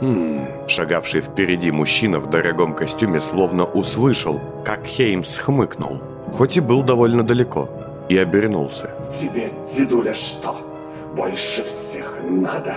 Хм, 0.00 0.68
шагавший 0.68 1.20
впереди 1.20 1.70
мужчина 1.70 2.18
в 2.18 2.30
дорогом 2.30 2.74
костюме 2.74 3.20
словно 3.20 3.64
услышал, 3.64 4.40
как 4.64 4.86
Хеймс 4.86 5.38
хмыкнул, 5.38 6.00
хоть 6.32 6.56
и 6.56 6.60
был 6.60 6.82
довольно 6.82 7.22
далеко, 7.22 7.68
и 8.08 8.16
обернулся. 8.18 8.94
Тебе, 9.10 9.50
дедуля, 9.64 10.14
что? 10.14 10.56
Больше 11.14 11.62
всех 11.64 12.18
надо? 12.22 12.76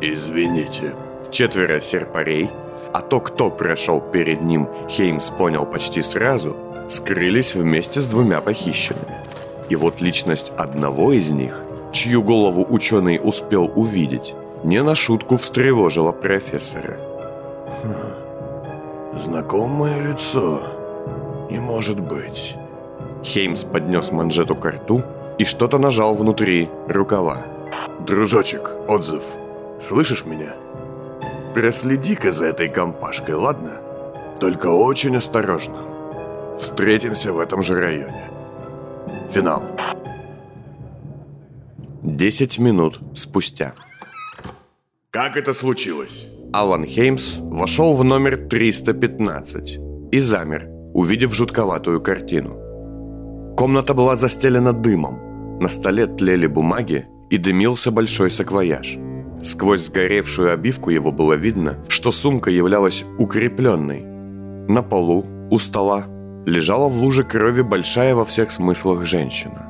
Извините. 0.00 0.94
Четверо 1.30 1.80
серпарей, 1.80 2.50
а 2.92 3.00
то, 3.00 3.20
кто 3.20 3.50
прошел 3.50 4.00
перед 4.00 4.42
ним, 4.42 4.68
Хеймс 4.88 5.30
понял 5.30 5.64
почти 5.64 6.02
сразу, 6.02 6.56
скрылись 6.88 7.54
вместе 7.54 8.00
с 8.00 8.06
двумя 8.06 8.40
похищенными. 8.40 9.26
И 9.68 9.76
вот 9.76 10.00
личность 10.00 10.52
одного 10.56 11.12
из 11.12 11.30
них, 11.30 11.62
чью 11.92 12.22
голову 12.22 12.66
ученый 12.68 13.20
успел 13.22 13.70
увидеть, 13.74 14.34
не 14.64 14.82
на 14.82 14.94
шутку 14.94 15.36
встревожила 15.36 16.12
профессора. 16.12 16.98
Хм, 17.82 19.16
знакомое 19.18 20.10
лицо. 20.10 20.60
Не 21.50 21.58
может 21.58 22.00
быть. 22.00 22.56
Хеймс 23.24 23.64
поднес 23.64 24.12
манжету 24.12 24.54
к 24.54 24.64
рту 24.66 25.02
и 25.38 25.44
что-то 25.44 25.78
нажал 25.78 26.14
внутри 26.14 26.70
рукава. 26.88 27.38
Дружочек, 28.06 28.70
отзыв. 28.88 29.22
Слышишь 29.80 30.24
меня? 30.24 30.54
Проследи-ка 31.54 32.32
за 32.32 32.46
этой 32.46 32.68
компашкой, 32.68 33.34
ладно? 33.34 33.80
Только 34.40 34.68
очень 34.68 35.16
осторожно. 35.16 35.78
Встретимся 36.56 37.32
в 37.32 37.38
этом 37.38 37.62
же 37.62 37.78
районе. 37.78 38.35
Финал. 39.30 39.62
Десять 42.02 42.58
минут 42.58 43.00
спустя. 43.14 43.74
Как 45.10 45.36
это 45.36 45.52
случилось? 45.52 46.28
Алан 46.52 46.84
Хеймс 46.84 47.38
вошел 47.40 47.94
в 47.94 48.04
номер 48.04 48.48
315 48.48 49.78
и 50.12 50.20
замер, 50.20 50.68
увидев 50.94 51.34
жутковатую 51.34 52.00
картину. 52.00 53.54
Комната 53.56 53.94
была 53.94 54.16
застелена 54.16 54.72
дымом. 54.72 55.58
На 55.58 55.68
столе 55.68 56.06
тлели 56.06 56.46
бумаги 56.46 57.06
и 57.30 57.38
дымился 57.38 57.90
большой 57.90 58.30
саквояж. 58.30 58.98
Сквозь 59.42 59.86
сгоревшую 59.86 60.52
обивку 60.52 60.90
его 60.90 61.12
было 61.12 61.34
видно, 61.34 61.84
что 61.88 62.10
сумка 62.12 62.50
являлась 62.50 63.04
укрепленной. 63.18 64.04
На 64.68 64.82
полу, 64.82 65.26
у 65.50 65.58
стола, 65.58 66.04
лежала 66.46 66.88
в 66.88 66.96
луже 66.96 67.24
крови 67.24 67.60
большая 67.62 68.14
во 68.14 68.24
всех 68.24 68.50
смыслах 68.50 69.04
женщина. 69.04 69.66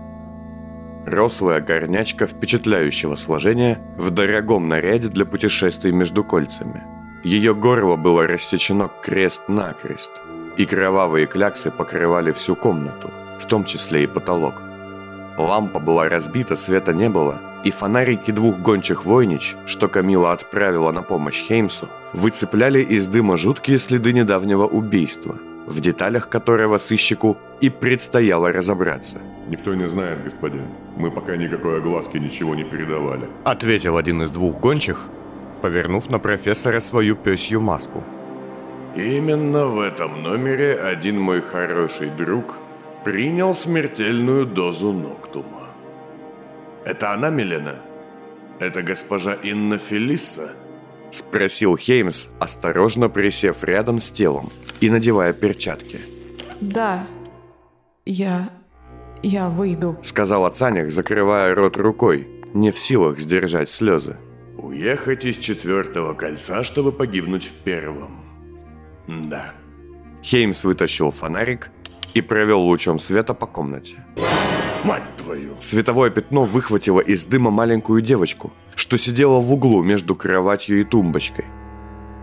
Рослая 1.07 1.61
горнячка 1.61 2.27
впечатляющего 2.27 3.17
сложения 3.17 3.79
в 3.97 4.11
дорогом 4.11 4.69
наряде 4.69 5.09
для 5.09 5.25
путешествий 5.25 5.93
между 5.93 6.23
кольцами. 6.23 6.85
Ее 7.25 7.55
горло 7.55 7.97
было 7.97 8.27
рассечено 8.27 8.91
крест-накрест, 9.03 10.13
и 10.59 10.67
кровавые 10.67 11.27
кляксы 11.27 11.71
покрывали 11.71 12.31
всю 12.33 12.55
комнату, 12.55 13.11
в 13.39 13.47
том 13.47 13.65
числе 13.65 14.05
и 14.05 14.07
потолок. 14.07 14.63
Лампа 15.39 15.81
была 15.81 16.09
разбита, 16.09 16.57
света 16.57 16.93
не 16.93 17.09
было, 17.09 17.41
и 17.65 17.71
фонарики 17.71 18.31
двух 18.31 18.59
гончих 18.59 19.05
войнич, 19.05 19.57
что 19.67 19.89
Камила 19.89 20.33
отправила 20.33 20.93
на 20.93 21.03
помощь 21.03 21.43
Хеймсу, 21.43 21.89
выцепляли 22.13 22.81
из 22.83 23.07
дыма 23.07 23.37
жуткие 23.37 23.79
следы 23.79 24.13
недавнего 24.13 24.67
убийства, 24.67 25.37
в 25.67 25.81
деталях 25.81 26.29
которого 26.29 26.79
сыщику 26.79 27.37
и 27.61 27.71
предстояло 27.71 28.53
разобраться. 28.53 29.19
«Никто 29.49 29.75
не 29.75 29.89
знает, 29.89 30.25
господин. 30.25 30.67
Мы 30.97 31.11
пока 31.11 31.37
никакой 31.37 31.79
огласки 31.79 32.19
ничего 32.19 32.55
не 32.55 32.65
передавали»,— 32.65 33.29
ответил 33.45 33.97
один 33.97 34.23
из 34.23 34.31
двух 34.31 34.61
гончих, 34.61 35.09
повернув 35.63 36.11
на 36.11 36.19
профессора 36.19 36.81
свою 36.81 37.17
пёсью 37.17 37.61
маску. 37.61 38.03
«Именно 38.97 39.67
в 39.67 39.81
этом 39.81 40.23
номере 40.23 40.75
один 40.75 41.21
мой 41.21 41.43
хороший 41.43 42.11
друг 42.11 42.57
принял 43.05 43.55
смертельную 43.55 44.47
дозу 44.47 44.93
Ноктума. 44.93 45.69
Это 46.85 47.13
она, 47.13 47.31
Милена? 47.31 47.77
Это 48.61 48.83
госпожа 48.83 49.35
Инна 49.35 49.79
Фелисса?» 49.79 50.51
Спросил 51.11 51.77
Хеймс, 51.77 52.29
осторожно 52.41 53.09
присев 53.09 53.65
рядом 53.65 54.01
с 54.01 54.11
телом 54.11 54.51
и 54.81 54.91
надевая 54.91 55.33
перчатки. 55.33 56.01
Да, 56.61 57.07
я... 58.05 58.51
я 59.23 59.49
выйду. 59.49 59.99
Сказала 60.03 60.51
Цаник, 60.51 60.91
закрывая 60.91 61.55
рот 61.55 61.77
рукой, 61.77 62.29
не 62.55 62.71
в 62.71 62.79
силах 62.79 63.19
сдержать 63.19 63.71
слезы. 63.71 64.17
Уехать 64.57 65.25
из 65.25 65.37
четвертого 65.37 66.15
кольца, 66.15 66.65
чтобы 66.65 66.93
погибнуть 66.93 67.45
в 67.45 67.53
первом. 67.53 68.21
Да. 69.07 69.53
Хеймс 70.23 70.65
вытащил 70.65 71.11
фонарик 71.11 71.71
и 72.15 72.21
провел 72.23 72.61
лучом 72.61 72.99
света 72.99 73.35
по 73.35 73.47
комнате. 73.47 74.05
Мать 74.85 75.05
твою! 75.17 75.57
Световое 75.59 76.11
пятно 76.11 76.45
выхватило 76.45 77.01
из 77.01 77.25
дыма 77.25 77.51
маленькую 77.51 78.01
девочку, 78.01 78.53
что 78.75 78.97
сидела 78.97 79.41
в 79.41 79.53
углу 79.53 79.83
между 79.83 80.15
кроватью 80.15 80.81
и 80.81 80.85
тумбочкой. 80.85 81.45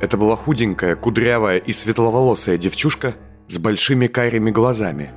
Это 0.03 0.17
была 0.17 0.35
худенькая, 0.35 0.97
кудрявая 0.97 1.59
и 1.59 1.71
светловолосая 1.71 2.57
девчушка 2.57 3.15
с 3.47 3.57
большими 3.57 4.07
карими 4.07 4.51
глазами. 4.51 5.11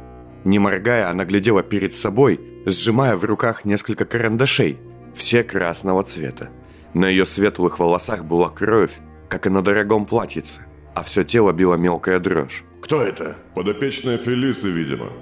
Не 0.44 0.60
моргая, 0.60 1.10
она 1.10 1.24
глядела 1.24 1.64
перед 1.64 1.92
собой, 1.92 2.40
сжимая 2.66 3.16
в 3.16 3.24
руках 3.24 3.64
несколько 3.64 4.04
карандашей, 4.04 4.78
все 5.12 5.42
красного 5.42 6.04
цвета. 6.04 6.50
На 6.94 7.08
ее 7.08 7.26
светлых 7.26 7.80
волосах 7.80 8.24
была 8.24 8.48
кровь, 8.48 8.92
как 9.28 9.48
и 9.48 9.50
на 9.50 9.60
дорогом 9.60 10.06
платьице, 10.06 10.64
а 10.94 11.02
все 11.02 11.24
тело 11.24 11.50
било 11.50 11.74
мелкая 11.74 12.20
дрожь. 12.20 12.62
Кто 12.80 13.02
это? 13.02 13.38
Подопечная 13.56 14.18
Фелисы, 14.18 14.68
видимо. 14.68 15.12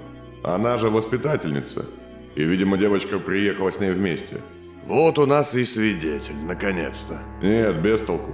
Она 0.43 0.77
же 0.77 0.91
воспитательница. 0.91 1.87
И, 2.35 2.43
видимо, 2.43 2.77
девочка 2.77 3.17
приехала 3.17 3.71
с 3.71 3.79
ней 3.79 3.93
вместе. 3.93 4.37
Вот 4.85 5.17
у 5.17 5.25
нас 5.25 5.55
и 5.55 5.65
свидетель, 5.65 6.37
наконец-то. 6.45 7.19
Нет, 7.41 7.81
без 7.81 8.01
толку. 8.01 8.31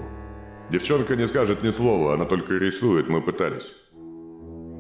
Девчонка 0.72 1.18
не 1.18 1.28
скажет 1.28 1.64
ни 1.64 1.72
слова, 1.72 2.14
она 2.14 2.26
только 2.26 2.54
рисует, 2.54 3.10
мы 3.10 3.22
пытались. 3.22 3.74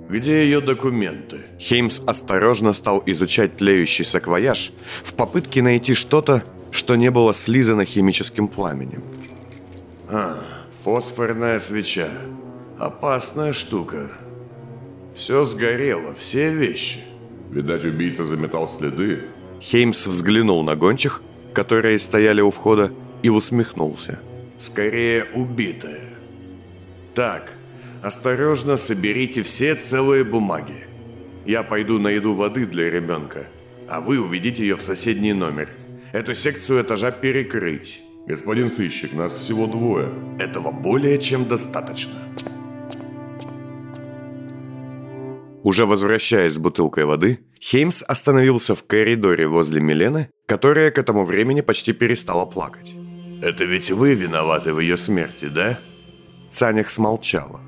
Где 0.09 0.43
ее 0.43 0.61
документы? 0.61 1.41
Хеймс 1.59 2.01
осторожно 2.07 2.71
стал 2.73 3.03
изучать 3.05 3.57
тлеющий 3.57 4.05
саквояж 4.05 4.71
в 5.03 5.13
попытке 5.15 5.61
найти 5.61 5.93
что-то, 5.93 6.43
что 6.71 6.95
не 6.95 7.11
было 7.11 7.33
слизано 7.33 7.83
химическим 7.83 8.47
пламенем. 8.47 9.03
А, 10.09 10.37
фосфорная 10.83 11.59
свеча. 11.59 12.09
Опасная 12.79 13.51
штука. 13.51 14.11
Все 15.13 15.43
сгорело, 15.43 16.13
все 16.13 16.53
вещи. 16.53 16.99
Видать, 17.51 17.83
убийца 17.83 18.23
заметал 18.23 18.69
следы. 18.69 19.25
Хеймс 19.59 20.07
взглянул 20.07 20.63
на 20.63 20.77
гончих, 20.77 21.21
которые 21.53 21.99
стояли 21.99 22.39
у 22.39 22.49
входа, 22.49 22.91
и 23.23 23.29
усмехнулся. 23.29 24.21
Скорее 24.61 25.25
убитая. 25.33 26.13
Так, 27.15 27.51
осторожно 28.03 28.77
соберите 28.77 29.41
все 29.41 29.73
целые 29.73 30.23
бумаги. 30.23 30.85
Я 31.47 31.63
пойду 31.63 31.97
найду 31.97 32.35
воды 32.35 32.67
для 32.67 32.87
ребенка, 32.91 33.47
а 33.89 34.01
вы 34.01 34.19
уведите 34.19 34.61
ее 34.61 34.75
в 34.75 34.83
соседний 34.83 35.33
номер. 35.33 35.69
Эту 36.13 36.35
секцию 36.35 36.83
этажа 36.83 37.09
перекрыть. 37.09 38.03
Господин 38.27 38.69
сыщик, 38.69 39.13
нас 39.13 39.35
всего 39.35 39.65
двое. 39.65 40.09
Этого 40.37 40.69
более 40.69 41.17
чем 41.17 41.47
достаточно. 41.47 42.19
Уже 45.63 45.87
возвращаясь 45.87 46.53
с 46.53 46.59
бутылкой 46.59 47.05
воды, 47.05 47.39
Хеймс 47.59 48.03
остановился 48.03 48.75
в 48.75 48.83
коридоре 48.85 49.47
возле 49.47 49.81
Милены, 49.81 50.29
которая 50.45 50.91
к 50.91 50.99
этому 50.99 51.25
времени 51.25 51.61
почти 51.61 51.93
перестала 51.93 52.45
плакать. 52.45 52.93
«Это 53.41 53.63
ведь 53.63 53.89
вы 53.89 54.13
виноваты 54.13 54.71
в 54.71 54.79
ее 54.79 54.97
смерти, 54.97 55.45
да?» 55.47 55.79
Цанях 56.51 56.91
смолчала. 56.91 57.59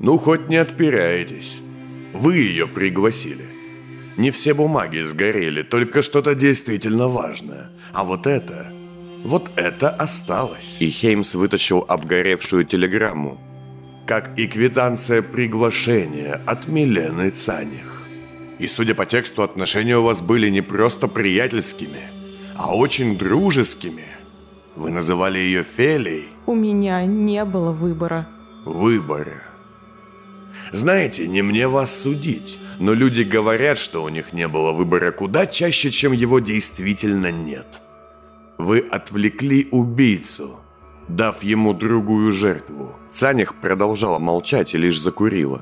«Ну, 0.00 0.16
хоть 0.18 0.48
не 0.48 0.56
отпираетесь. 0.56 1.60
Вы 2.14 2.36
ее 2.38 2.66
пригласили. 2.66 3.44
Не 4.16 4.30
все 4.30 4.54
бумаги 4.54 5.02
сгорели, 5.02 5.62
только 5.62 6.02
что-то 6.02 6.34
действительно 6.34 7.08
важное. 7.08 7.70
А 7.92 8.04
вот 8.04 8.26
это... 8.26 8.72
Вот 9.22 9.50
это 9.56 9.90
осталось». 9.90 10.80
И 10.80 10.88
Хеймс 10.88 11.34
вытащил 11.34 11.84
обгоревшую 11.86 12.64
телеграмму, 12.64 13.38
как 14.06 14.38
и 14.38 14.46
квитанция 14.46 15.20
приглашения 15.20 16.40
от 16.46 16.68
Милены 16.68 17.30
Цаних. 17.30 18.02
И 18.58 18.66
судя 18.66 18.94
по 18.94 19.04
тексту, 19.04 19.42
отношения 19.42 19.98
у 19.98 20.04
вас 20.04 20.22
были 20.22 20.48
не 20.48 20.62
просто 20.62 21.06
приятельскими, 21.06 22.08
а 22.56 22.74
очень 22.74 23.18
дружескими. 23.18 24.17
Вы 24.78 24.92
называли 24.92 25.40
ее 25.40 25.64
Фелей. 25.64 26.28
У 26.46 26.54
меня 26.54 27.04
не 27.04 27.44
было 27.44 27.72
выбора. 27.72 28.28
Выбора. 28.64 29.42
Знаете, 30.70 31.26
не 31.26 31.42
мне 31.42 31.66
вас 31.66 32.02
судить, 32.02 32.60
но 32.78 32.94
люди 32.94 33.22
говорят, 33.22 33.76
что 33.76 34.04
у 34.04 34.08
них 34.08 34.32
не 34.32 34.46
было 34.46 34.70
выбора 34.70 35.10
куда 35.10 35.46
чаще, 35.46 35.90
чем 35.90 36.12
его 36.12 36.38
действительно 36.38 37.32
нет. 37.32 37.80
Вы 38.56 38.78
отвлекли 38.78 39.66
убийцу, 39.72 40.60
дав 41.08 41.42
ему 41.42 41.74
другую 41.74 42.30
жертву. 42.30 42.94
Цаних 43.10 43.56
продолжала 43.56 44.20
молчать 44.20 44.74
и 44.74 44.78
лишь 44.78 45.00
закурила. 45.00 45.60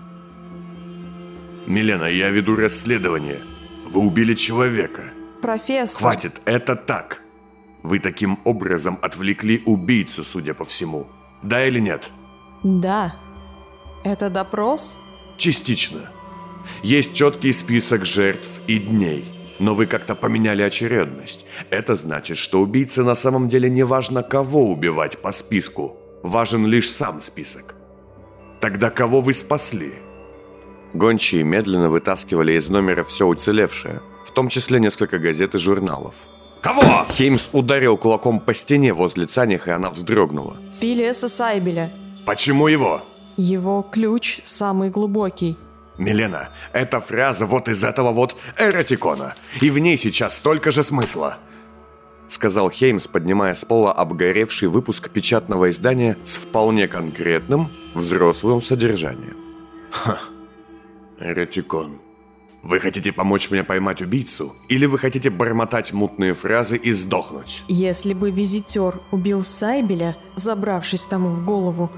«Милена, 1.67 2.09
я 2.09 2.29
веду 2.29 2.55
расследование. 2.55 3.41
Вы 3.87 4.03
убили 4.03 4.35
человека». 4.35 5.05
«Профессор...» 5.41 5.99
«Хватит, 5.99 6.43
это 6.45 6.77
так. 6.77 7.23
Вы 7.87 8.01
таким 8.01 8.41
образом 8.45 8.99
отвлекли 9.01 9.63
убийцу, 9.65 10.25
судя 10.25 10.55
по 10.55 10.65
всему. 10.65 11.07
Да 11.43 11.65
или 11.65 11.79
нет?» 11.79 12.11
«Да. 12.65 13.15
Это 14.05 14.29
допрос?» 14.29 14.99
«Частично. 15.37 16.11
Есть 16.83 17.15
четкий 17.15 17.53
список 17.53 18.05
жертв 18.05 18.61
и 18.67 18.79
дней 18.79 19.37
но 19.59 19.75
вы 19.75 19.87
как-то 19.87 20.15
поменяли 20.15 20.63
очередность. 20.63 21.47
Это 21.71 21.97
значит, 21.97 22.37
что 22.37 22.61
убийце 22.61 23.03
на 23.03 23.15
самом 23.15 23.49
деле 23.49 23.71
не 23.71 23.85
важно, 23.85 24.23
кого 24.23 24.71
убивать 24.71 25.23
по 25.23 25.33
списку. 25.33 25.97
Важен 26.23 26.67
лишь 26.67 26.91
сам 26.91 27.21
список. 27.21 27.75
Тогда 28.61 28.91
кого 28.91 29.23
вы 29.23 29.33
спасли? 29.33 29.95
Гончие 30.93 31.43
медленно 31.43 31.89
вытаскивали 31.89 32.53
из 32.53 32.69
номера 32.69 33.03
все 33.03 33.27
уцелевшее, 33.27 34.03
в 34.27 34.33
том 34.33 34.49
числе 34.49 34.79
несколько 34.79 35.19
газет 35.19 35.55
и 35.55 35.59
журналов. 35.59 36.29
Кого? 36.61 37.07
Хеймс 37.11 37.51
ударил 37.53 37.97
кулаком 37.97 38.41
по 38.41 38.55
стене 38.55 38.93
возле 38.93 39.27
Цаних, 39.27 39.69
и 39.69 39.71
она 39.71 39.91
вздрогнула. 39.91 40.57
Филиаса 40.81 41.29
Сайбеля. 41.29 41.93
Почему 42.25 42.67
его? 42.67 43.03
Его 43.37 43.83
ключ 43.83 44.41
самый 44.45 44.91
глубокий. 44.91 45.57
Милена, 45.99 46.51
эта 46.73 47.01
фраза 47.01 47.47
вот 47.47 47.69
из 47.69 47.83
этого 47.85 48.13
вот 48.13 48.37
эротикона, 48.59 49.35
и 49.61 49.71
в 49.71 49.79
ней 49.79 49.97
сейчас 49.97 50.37
столько 50.37 50.71
же 50.71 50.83
смысла. 50.83 51.39
Сказал 52.29 52.71
Хеймс, 52.71 53.07
поднимая 53.07 53.55
с 53.55 53.65
пола 53.65 53.93
обгоревший 53.93 54.69
выпуск 54.69 55.11
печатного 55.11 55.71
издания 55.71 56.19
с 56.25 56.37
вполне 56.37 56.89
конкретным, 56.89 57.71
взрослым 57.95 58.61
содержанием. 58.61 59.37
Ха, 59.91 60.19
эротикон. 61.21 62.01
Вы 62.67 62.81
хотите 62.81 63.13
помочь 63.13 63.53
мне 63.53 63.63
поймать 63.63 64.03
убийцу? 64.03 64.53
Или 64.69 64.87
вы 64.87 64.99
хотите 64.99 65.31
бормотать 65.31 65.93
мутные 65.93 66.35
фразы 66.35 66.77
и 66.77 66.93
сдохнуть? 66.93 67.63
Если 67.69 68.13
бы 68.13 68.33
визитер 68.33 68.99
убил 69.13 69.45
Сайбеля, 69.45 70.17
забравшись 70.35 71.03
тому 71.03 71.29
в 71.29 71.45
голову, 71.45 71.93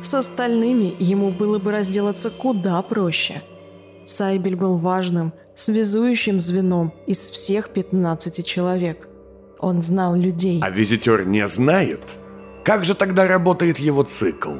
с 0.00 0.14
остальными 0.14 0.94
ему 1.00 1.30
было 1.30 1.58
бы 1.58 1.72
разделаться 1.72 2.30
куда 2.30 2.80
проще. 2.82 3.42
Сайбель 4.06 4.54
был 4.54 4.76
важным, 4.76 5.32
связующим 5.56 6.40
звеном 6.40 6.92
из 7.08 7.18
всех 7.18 7.70
15 7.70 8.46
человек. 8.46 9.08
Он 9.58 9.82
знал 9.82 10.14
людей. 10.14 10.60
А 10.62 10.70
визитер 10.70 11.26
не 11.26 11.48
знает? 11.48 12.16
Как 12.64 12.84
же 12.84 12.94
тогда 12.94 13.26
работает 13.26 13.80
его 13.80 14.04
цикл? 14.04 14.52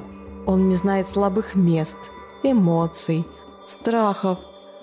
Он 0.44 0.68
не 0.68 0.74
знает 0.74 1.08
слабых 1.08 1.54
мест, 1.54 1.98
эмоций, 2.42 3.24
страхов, 3.68 4.40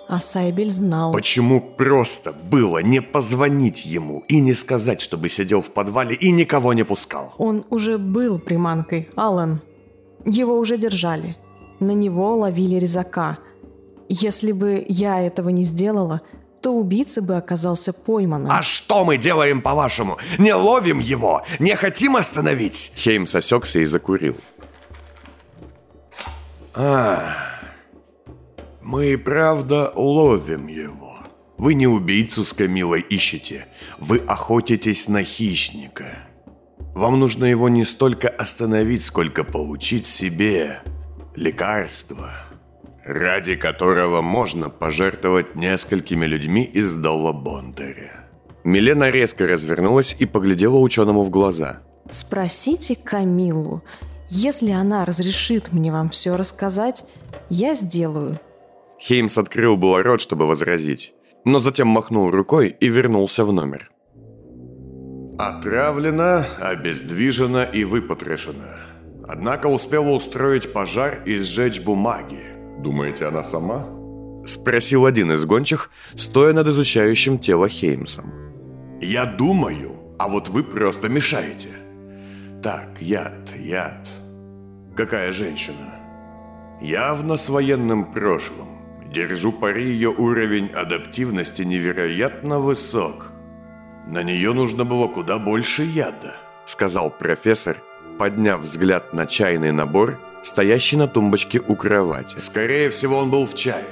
а 0.09 0.19
Сайбель 0.19 0.71
знал. 0.71 1.13
Почему 1.13 1.61
просто 1.61 2.33
было 2.33 2.79
не 2.79 2.99
позвонить 2.99 3.85
ему 3.85 4.23
и 4.27 4.39
не 4.39 4.55
сказать, 4.55 5.01
чтобы 5.01 5.29
сидел 5.29 5.61
в 5.61 5.69
подвале 5.69 6.15
и 6.15 6.31
никого 6.31 6.73
не 6.73 6.83
пускал? 6.83 7.35
Он 7.37 7.63
уже 7.69 7.99
был 7.99 8.39
приманкой, 8.39 9.07
Алан. 9.15 9.61
Его 10.25 10.57
уже 10.57 10.79
держали. 10.79 11.37
На 11.79 11.91
него 11.91 12.35
ловили 12.35 12.77
резака. 12.77 13.37
Если 14.09 14.51
бы 14.51 14.83
я 14.89 15.21
этого 15.21 15.49
не 15.49 15.63
сделала, 15.63 16.21
то 16.63 16.71
убийца 16.71 17.21
бы 17.21 17.37
оказался 17.37 17.93
пойманным. 17.93 18.51
А 18.51 18.63
что 18.63 19.05
мы 19.05 19.17
делаем, 19.17 19.61
по-вашему? 19.61 20.17
Не 20.39 20.55
ловим 20.55 20.97
его? 20.97 21.45
Не 21.59 21.75
хотим 21.75 22.15
остановить? 22.15 22.93
Хейм 22.97 23.27
сосекся 23.27 23.77
и 23.77 23.85
закурил. 23.85 24.35
А, 26.73 27.48
мы 28.89 29.13
и 29.13 29.17
правда 29.17 29.93
ловим 29.95 30.65
его. 30.65 31.19
Вы 31.59 31.75
не 31.75 31.85
убийцу 31.85 32.43
с 32.43 32.53
Камилой 32.53 33.01
ищете. 33.01 33.67
Вы 33.99 34.17
охотитесь 34.17 35.07
на 35.07 35.21
хищника. 35.21 36.27
Вам 36.95 37.19
нужно 37.19 37.45
его 37.45 37.69
не 37.69 37.85
столько 37.85 38.29
остановить, 38.29 39.05
сколько 39.05 39.43
получить 39.43 40.07
себе 40.07 40.81
лекарство, 41.35 42.31
ради 43.05 43.55
которого 43.55 44.23
можно 44.23 44.71
пожертвовать 44.71 45.53
несколькими 45.53 46.25
людьми 46.25 46.63
из 46.63 46.95
Долла 46.95 47.31
Бондаря. 47.31 48.27
Милена 48.63 49.11
резко 49.11 49.45
развернулась 49.45 50.15
и 50.17 50.25
поглядела 50.25 50.77
ученому 50.77 51.21
в 51.21 51.29
глаза. 51.29 51.83
Спросите 52.09 52.95
Камилу. 52.95 53.83
Если 54.29 54.71
она 54.71 55.05
разрешит 55.05 55.73
мне 55.73 55.91
вам 55.91 56.09
все 56.09 56.35
рассказать, 56.37 57.05
я 57.49 57.75
сделаю. 57.75 58.39
Хеймс 58.99 59.37
открыл 59.37 59.77
было 59.77 60.03
рот, 60.03 60.21
чтобы 60.21 60.45
возразить, 60.45 61.13
но 61.45 61.59
затем 61.59 61.87
махнул 61.87 62.29
рукой 62.29 62.75
и 62.79 62.89
вернулся 62.89 63.45
в 63.45 63.53
номер. 63.53 63.89
Отравлена, 65.39 66.45
обездвижена 66.59 67.63
и 67.63 67.85
выпотрошена. 67.85 68.75
Однако 69.25 69.67
успела 69.67 70.09
устроить 70.09 70.73
пожар 70.73 71.23
и 71.25 71.39
сжечь 71.39 71.81
бумаги. 71.81 72.41
Думаете, 72.79 73.27
она 73.27 73.41
сама? 73.43 73.87
Спросил 74.45 75.05
один 75.05 75.31
из 75.31 75.45
гончих, 75.45 75.91
стоя 76.15 76.51
над 76.51 76.67
изучающим 76.67 77.39
тело 77.39 77.69
Хеймсом. 77.69 78.33
Я 79.01 79.25
думаю, 79.25 79.91
а 80.17 80.27
вот 80.27 80.49
вы 80.49 80.63
просто 80.63 81.07
мешаете. 81.07 81.69
Так, 82.61 83.01
яд, 83.01 83.53
яд. 83.57 84.09
Какая 84.97 85.31
женщина? 85.31 85.95
Явно 86.81 87.37
с 87.37 87.47
военным 87.49 88.11
прошлым. 88.11 88.78
Держу 89.11 89.51
пари, 89.51 89.85
ее 89.85 90.09
уровень 90.09 90.67
адаптивности 90.67 91.63
невероятно 91.63 92.59
высок. 92.59 93.31
На 94.07 94.21
нее 94.21 94.53
нужно 94.53 94.85
было 94.85 95.07
куда 95.07 95.39
больше 95.39 95.83
яда, 95.83 96.37
сказал 96.65 97.09
профессор, 97.09 97.81
подняв 98.19 98.61
взгляд 98.61 99.13
на 99.13 99.25
чайный 99.25 99.71
набор, 99.71 100.19
стоящий 100.43 100.95
на 100.95 101.07
тумбочке 101.07 101.59
у 101.59 101.75
кровати. 101.75 102.37
Скорее 102.37 102.91
всего, 102.91 103.17
он 103.17 103.31
был 103.31 103.47
в 103.47 103.55
чае. 103.55 103.85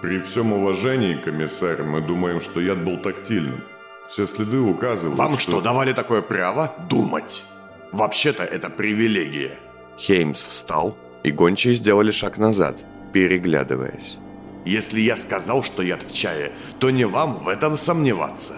При 0.00 0.20
всем 0.20 0.52
уважении, 0.52 1.14
комиссар, 1.14 1.82
мы 1.82 2.00
думаем, 2.00 2.40
что 2.40 2.60
яд 2.60 2.84
был 2.84 2.98
тактильным. 2.98 3.64
Все 4.08 4.28
следы 4.28 4.60
указывают, 4.60 5.18
Вам 5.18 5.34
что, 5.34 5.52
что 5.52 5.60
давали 5.60 5.92
такое 5.92 6.22
право 6.22 6.72
думать? 6.88 7.44
Вообще-то 7.90 8.44
это 8.44 8.70
привилегия. 8.70 9.58
Хеймс 9.98 10.40
встал, 10.40 10.96
и 11.24 11.32
гончие 11.32 11.74
сделали 11.74 12.12
шаг 12.12 12.38
назад, 12.38 12.84
переглядываясь. 13.12 14.18
Если 14.64 15.00
я 15.00 15.16
сказал, 15.16 15.62
что 15.62 15.82
яд 15.82 16.02
в 16.02 16.12
чае, 16.12 16.52
то 16.78 16.90
не 16.90 17.04
вам 17.04 17.38
в 17.38 17.48
этом 17.48 17.76
сомневаться. 17.76 18.54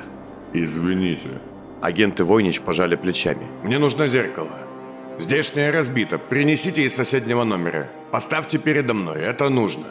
Извините. 0.53 1.29
Агенты 1.81 2.25
Войнич 2.25 2.61
пожали 2.61 2.97
плечами. 2.97 3.47
Мне 3.63 3.79
нужно 3.79 4.09
зеркало. 4.09 4.67
Здешнее 5.19 5.71
разбито. 5.71 6.19
Принесите 6.19 6.83
из 6.83 6.95
соседнего 6.95 7.45
номера. 7.45 7.91
Поставьте 8.11 8.59
передо 8.59 8.95
мной. 8.95 9.21
Это 9.21 9.49
нужно. 9.49 9.87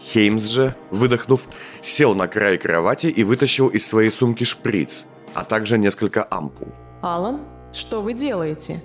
Хеймс 0.00 0.44
же, 0.48 0.74
выдохнув, 0.90 1.48
сел 1.80 2.14
на 2.14 2.28
край 2.28 2.58
кровати 2.58 3.06
и 3.06 3.24
вытащил 3.24 3.68
из 3.68 3.86
своей 3.86 4.10
сумки 4.10 4.44
шприц, 4.44 5.06
а 5.34 5.44
также 5.44 5.78
несколько 5.78 6.26
ампул. 6.30 6.68
Алан, 7.02 7.40
что 7.72 8.02
вы 8.02 8.12
делаете? 8.12 8.82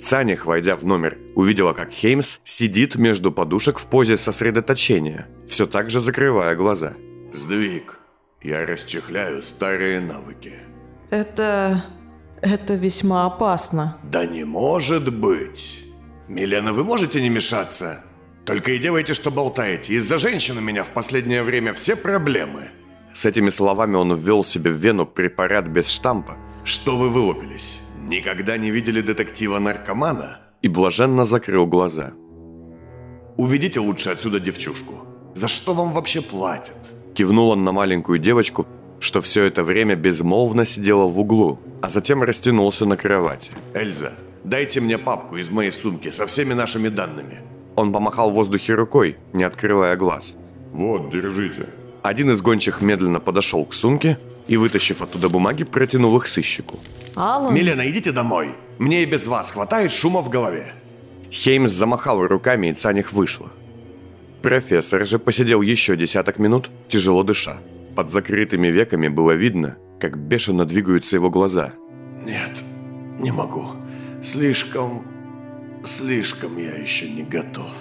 Цаних, 0.00 0.46
войдя 0.46 0.76
в 0.76 0.84
номер, 0.84 1.18
увидела, 1.34 1.72
как 1.72 1.90
Хеймс 1.90 2.38
сидит 2.44 2.94
между 2.96 3.32
подушек 3.32 3.78
в 3.78 3.86
позе 3.86 4.16
сосредоточения, 4.16 5.26
все 5.48 5.66
так 5.66 5.90
же 5.90 6.00
закрывая 6.00 6.54
глаза. 6.54 6.94
Сдвиг. 7.32 7.98
Я 8.42 8.66
расчехляю 8.66 9.42
старые 9.42 10.00
навыки. 10.00 10.52
Это... 11.10 11.82
это 12.40 12.74
весьма 12.74 13.26
опасно. 13.26 13.96
Да 14.04 14.26
не 14.26 14.44
может 14.44 15.12
быть. 15.12 15.84
Милена, 16.28 16.72
вы 16.72 16.84
можете 16.84 17.20
не 17.20 17.30
мешаться? 17.30 18.04
Только 18.44 18.72
и 18.72 18.78
делайте, 18.78 19.14
что 19.14 19.30
болтаете. 19.30 19.94
Из-за 19.94 20.18
женщин 20.18 20.58
у 20.58 20.60
меня 20.60 20.84
в 20.84 20.90
последнее 20.90 21.42
время 21.42 21.72
все 21.72 21.96
проблемы. 21.96 22.70
С 23.12 23.26
этими 23.26 23.50
словами 23.50 23.96
он 23.96 24.14
ввел 24.14 24.44
себе 24.44 24.70
в 24.70 24.76
вену 24.76 25.06
препарат 25.06 25.66
без 25.66 25.88
штампа. 25.88 26.36
Что 26.64 26.96
вы 26.96 27.08
вылупились? 27.08 27.80
Никогда 28.06 28.56
не 28.56 28.70
видели 28.70 29.00
детектива-наркомана? 29.00 30.40
И 30.62 30.68
блаженно 30.68 31.24
закрыл 31.24 31.66
глаза. 31.66 32.12
Уведите 33.36 33.80
лучше 33.80 34.10
отсюда 34.10 34.40
девчушку. 34.40 35.07
За 35.34 35.48
что 35.48 35.74
вам 35.74 35.92
вообще 35.92 36.20
платят? 36.20 36.76
Кивнул 37.14 37.50
он 37.50 37.64
на 37.64 37.72
маленькую 37.72 38.18
девочку, 38.18 38.66
что 39.00 39.20
все 39.20 39.44
это 39.44 39.62
время 39.62 39.94
безмолвно 39.94 40.66
сидела 40.66 41.06
в 41.06 41.18
углу, 41.18 41.58
а 41.82 41.88
затем 41.88 42.22
растянулся 42.22 42.86
на 42.86 42.96
кровати. 42.96 43.50
Эльза, 43.74 44.12
дайте 44.44 44.80
мне 44.80 44.98
папку 44.98 45.36
из 45.36 45.50
моей 45.50 45.70
сумки 45.70 46.10
со 46.10 46.26
всеми 46.26 46.54
нашими 46.54 46.88
данными. 46.88 47.40
Он 47.76 47.92
помахал 47.92 48.30
в 48.30 48.34
воздухе 48.34 48.74
рукой, 48.74 49.16
не 49.32 49.44
открывая 49.44 49.96
глаз. 49.96 50.36
Вот, 50.72 51.10
держите. 51.10 51.68
Один 52.02 52.30
из 52.30 52.40
гончих 52.40 52.80
медленно 52.82 53.20
подошел 53.20 53.64
к 53.64 53.74
сумке 53.74 54.18
и, 54.48 54.56
вытащив 54.56 55.02
оттуда 55.02 55.28
бумаги, 55.28 55.64
протянул 55.64 56.16
их 56.16 56.26
сыщику. 56.26 56.78
Алан... 57.14 57.54
Милена, 57.54 57.88
идите 57.88 58.12
домой. 58.12 58.54
Мне 58.78 59.02
и 59.02 59.06
без 59.06 59.26
вас 59.26 59.50
хватает 59.50 59.92
шума 59.92 60.20
в 60.20 60.28
голове. 60.28 60.72
Хеймс 61.30 61.70
замахал 61.70 62.26
руками, 62.26 62.68
и 62.68 62.74
Цаних 62.74 63.12
вышла. 63.12 63.50
Профессор 64.42 65.04
же 65.04 65.18
посидел 65.18 65.62
еще 65.62 65.96
десяток 65.96 66.38
минут, 66.38 66.70
тяжело 66.88 67.22
дыша. 67.22 67.58
Под 67.96 68.10
закрытыми 68.10 68.68
веками 68.68 69.08
было 69.08 69.32
видно, 69.32 69.76
как 70.00 70.16
бешено 70.16 70.64
двигаются 70.64 71.16
его 71.16 71.30
глаза. 71.30 71.72
Нет, 72.24 72.62
не 73.18 73.32
могу. 73.32 73.70
Слишком... 74.22 75.04
Слишком 75.84 76.56
я 76.58 76.74
еще 76.74 77.08
не 77.08 77.22
готов. 77.22 77.74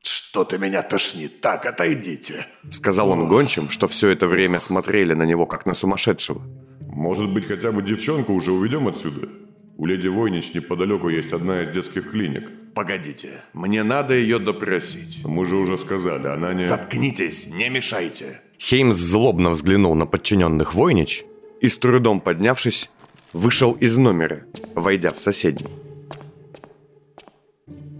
Что-то 0.00 0.58
меня 0.58 0.82
тошнит. 0.82 1.40
Так, 1.40 1.66
отойдите. 1.66 2.46
Сказал 2.70 3.10
он 3.10 3.28
гончим, 3.28 3.70
что 3.70 3.86
все 3.86 4.08
это 4.08 4.26
время 4.26 4.60
смотрели 4.60 5.14
на 5.14 5.22
него, 5.22 5.46
как 5.46 5.66
на 5.66 5.74
сумасшедшего. 5.74 6.42
Может 6.80 7.32
быть, 7.32 7.46
хотя 7.46 7.72
бы 7.72 7.82
девчонку 7.82 8.32
уже 8.32 8.52
уведем 8.52 8.88
отсюда? 8.88 9.28
У 9.76 9.86
леди 9.86 10.08
Войнич 10.08 10.54
неподалеку 10.54 11.08
есть 11.08 11.32
одна 11.32 11.62
из 11.62 11.72
детских 11.72 12.10
клиник. 12.10 12.50
Погодите, 12.74 13.42
мне 13.52 13.84
надо 13.84 14.14
ее 14.14 14.38
допросить. 14.40 15.24
Мы 15.24 15.46
же 15.46 15.56
уже 15.56 15.78
сказали, 15.78 16.26
она 16.26 16.52
не... 16.54 16.62
Заткнитесь, 16.62 17.54
не 17.54 17.68
мешайте. 17.68 18.40
Хеймс 18.58 18.96
злобно 18.96 19.50
взглянул 19.50 19.94
на 19.94 20.06
подчиненных 20.06 20.74
Войнич 20.74 21.24
и, 21.60 21.68
с 21.68 21.76
трудом 21.76 22.20
поднявшись, 22.20 22.90
вышел 23.32 23.72
из 23.72 23.96
номера, 23.96 24.44
войдя 24.74 25.10
в 25.10 25.18
соседний. 25.18 25.70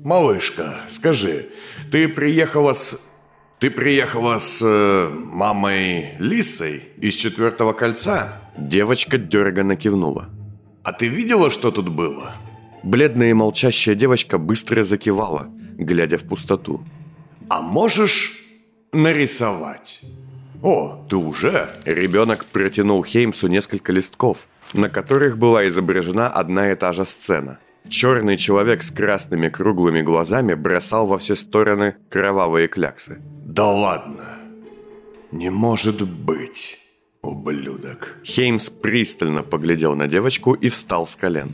Малышка, 0.05 0.81
скажи, 0.89 1.47
ты 1.93 2.09
приехала 2.09 2.75
с... 2.75 3.01
Ты 3.61 3.71
приехала 3.71 4.41
с 4.41 4.61
э, 4.63 5.09
мамой 5.09 6.17
Лисой 6.19 6.83
из 7.01 7.15
четвертого 7.15 7.73
кольца? 7.73 8.41
Девочка 8.59 9.17
дерганно 9.17 9.77
кивнула. 9.77 10.29
А 10.83 10.93
ты 10.93 11.07
видела, 11.07 11.51
что 11.51 11.71
тут 11.71 11.89
было? 11.89 12.35
Бледная 12.85 13.31
и 13.31 13.33
молчащая 13.33 13.95
девочка 13.95 14.37
быстро 14.37 14.85
закивала, 14.85 15.49
глядя 15.79 16.19
в 16.19 16.25
пустоту. 16.25 16.85
А 17.49 17.63
можешь 17.63 18.45
нарисовать? 18.93 20.03
О, 20.63 21.03
ты 21.09 21.17
уже? 21.17 21.71
Ребенок 21.87 22.45
протянул 22.45 23.03
Хеймсу 23.03 23.49
несколько 23.49 23.91
листков, 23.91 24.49
на 24.75 24.91
которых 24.91 25.39
была 25.39 25.67
изображена 25.67 26.29
одна 26.29 26.73
и 26.73 26.75
та 26.75 26.93
же 26.93 27.07
сцена. 27.07 27.59
Черный 27.89 28.37
человек 28.37 28.83
с 28.83 28.91
красными 28.91 29.49
круглыми 29.49 30.03
глазами 30.03 30.53
бросал 30.53 31.07
во 31.07 31.17
все 31.17 31.35
стороны 31.35 31.97
кровавые 32.11 32.69
кляксы. 32.69 33.19
Да 33.47 33.67
ладно. 33.71 34.39
Не 35.33 35.51
может 35.51 36.07
быть. 36.07 36.81
Ублюдок. 37.23 38.17
Хеймс 38.25 38.69
пристально 38.69 39.43
поглядел 39.43 39.95
на 39.95 40.07
девочку 40.07 40.53
и 40.53 40.69
встал 40.69 41.07
с 41.07 41.17
колен. 41.17 41.53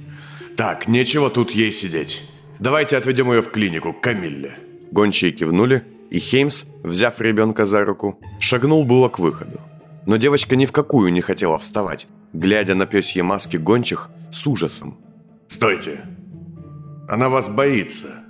Так, 0.60 0.88
нечего 0.88 1.30
тут 1.30 1.52
ей 1.52 1.72
сидеть. 1.72 2.22
Давайте 2.58 2.98
отведем 2.98 3.32
ее 3.32 3.40
в 3.40 3.50
клинику, 3.50 3.94
Камилле. 3.94 4.58
Гончие 4.90 5.32
кивнули, 5.32 5.82
и 6.10 6.18
Хеймс, 6.18 6.64
взяв 6.84 7.18
ребенка 7.22 7.64
за 7.64 7.82
руку, 7.82 8.20
шагнул 8.38 8.84
было 8.84 9.08
к 9.08 9.18
выходу. 9.18 9.58
Но 10.04 10.18
девочка 10.18 10.56
ни 10.56 10.66
в 10.66 10.72
какую 10.72 11.14
не 11.14 11.22
хотела 11.22 11.56
вставать, 11.56 12.06
глядя 12.34 12.74
на 12.74 12.84
пёсье 12.84 13.22
маски 13.22 13.56
гончих 13.56 14.10
с 14.30 14.46
ужасом. 14.46 14.98
«Стойте! 15.48 16.02
Она 17.08 17.30
вас 17.30 17.48
боится!» 17.48 18.22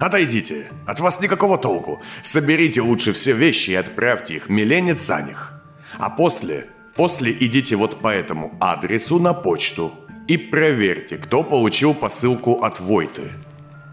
«Отойдите! 0.00 0.70
От 0.86 1.00
вас 1.00 1.20
никакого 1.20 1.58
толку! 1.58 2.00
Соберите 2.22 2.80
лучше 2.80 3.12
все 3.12 3.32
вещи 3.32 3.72
и 3.72 3.74
отправьте 3.74 4.36
их 4.36 4.48
Милене 4.48 4.94
Цаних. 4.94 5.52
А 5.98 6.08
после, 6.08 6.68
после 6.94 7.30
идите 7.32 7.76
вот 7.76 8.00
по 8.00 8.08
этому 8.08 8.56
адресу 8.58 9.18
на 9.18 9.34
почту 9.34 9.92
и 10.28 10.36
проверьте, 10.36 11.16
кто 11.16 11.44
получил 11.44 11.94
посылку 11.94 12.62
от 12.62 12.80
Войты. 12.80 13.32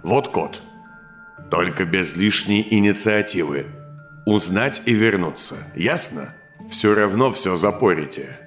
Вот 0.04 0.30
код. 0.30 0.62
Только 1.52 1.86
без 1.86 2.16
лишней 2.16 2.66
инициативы. 2.70 3.68
Узнать 4.26 4.82
и 4.86 4.94
вернуться. 4.94 5.56
Ясно? 5.76 6.34
Все 6.70 6.96
равно 6.96 7.32
все 7.32 7.56
запорите. 7.56 8.40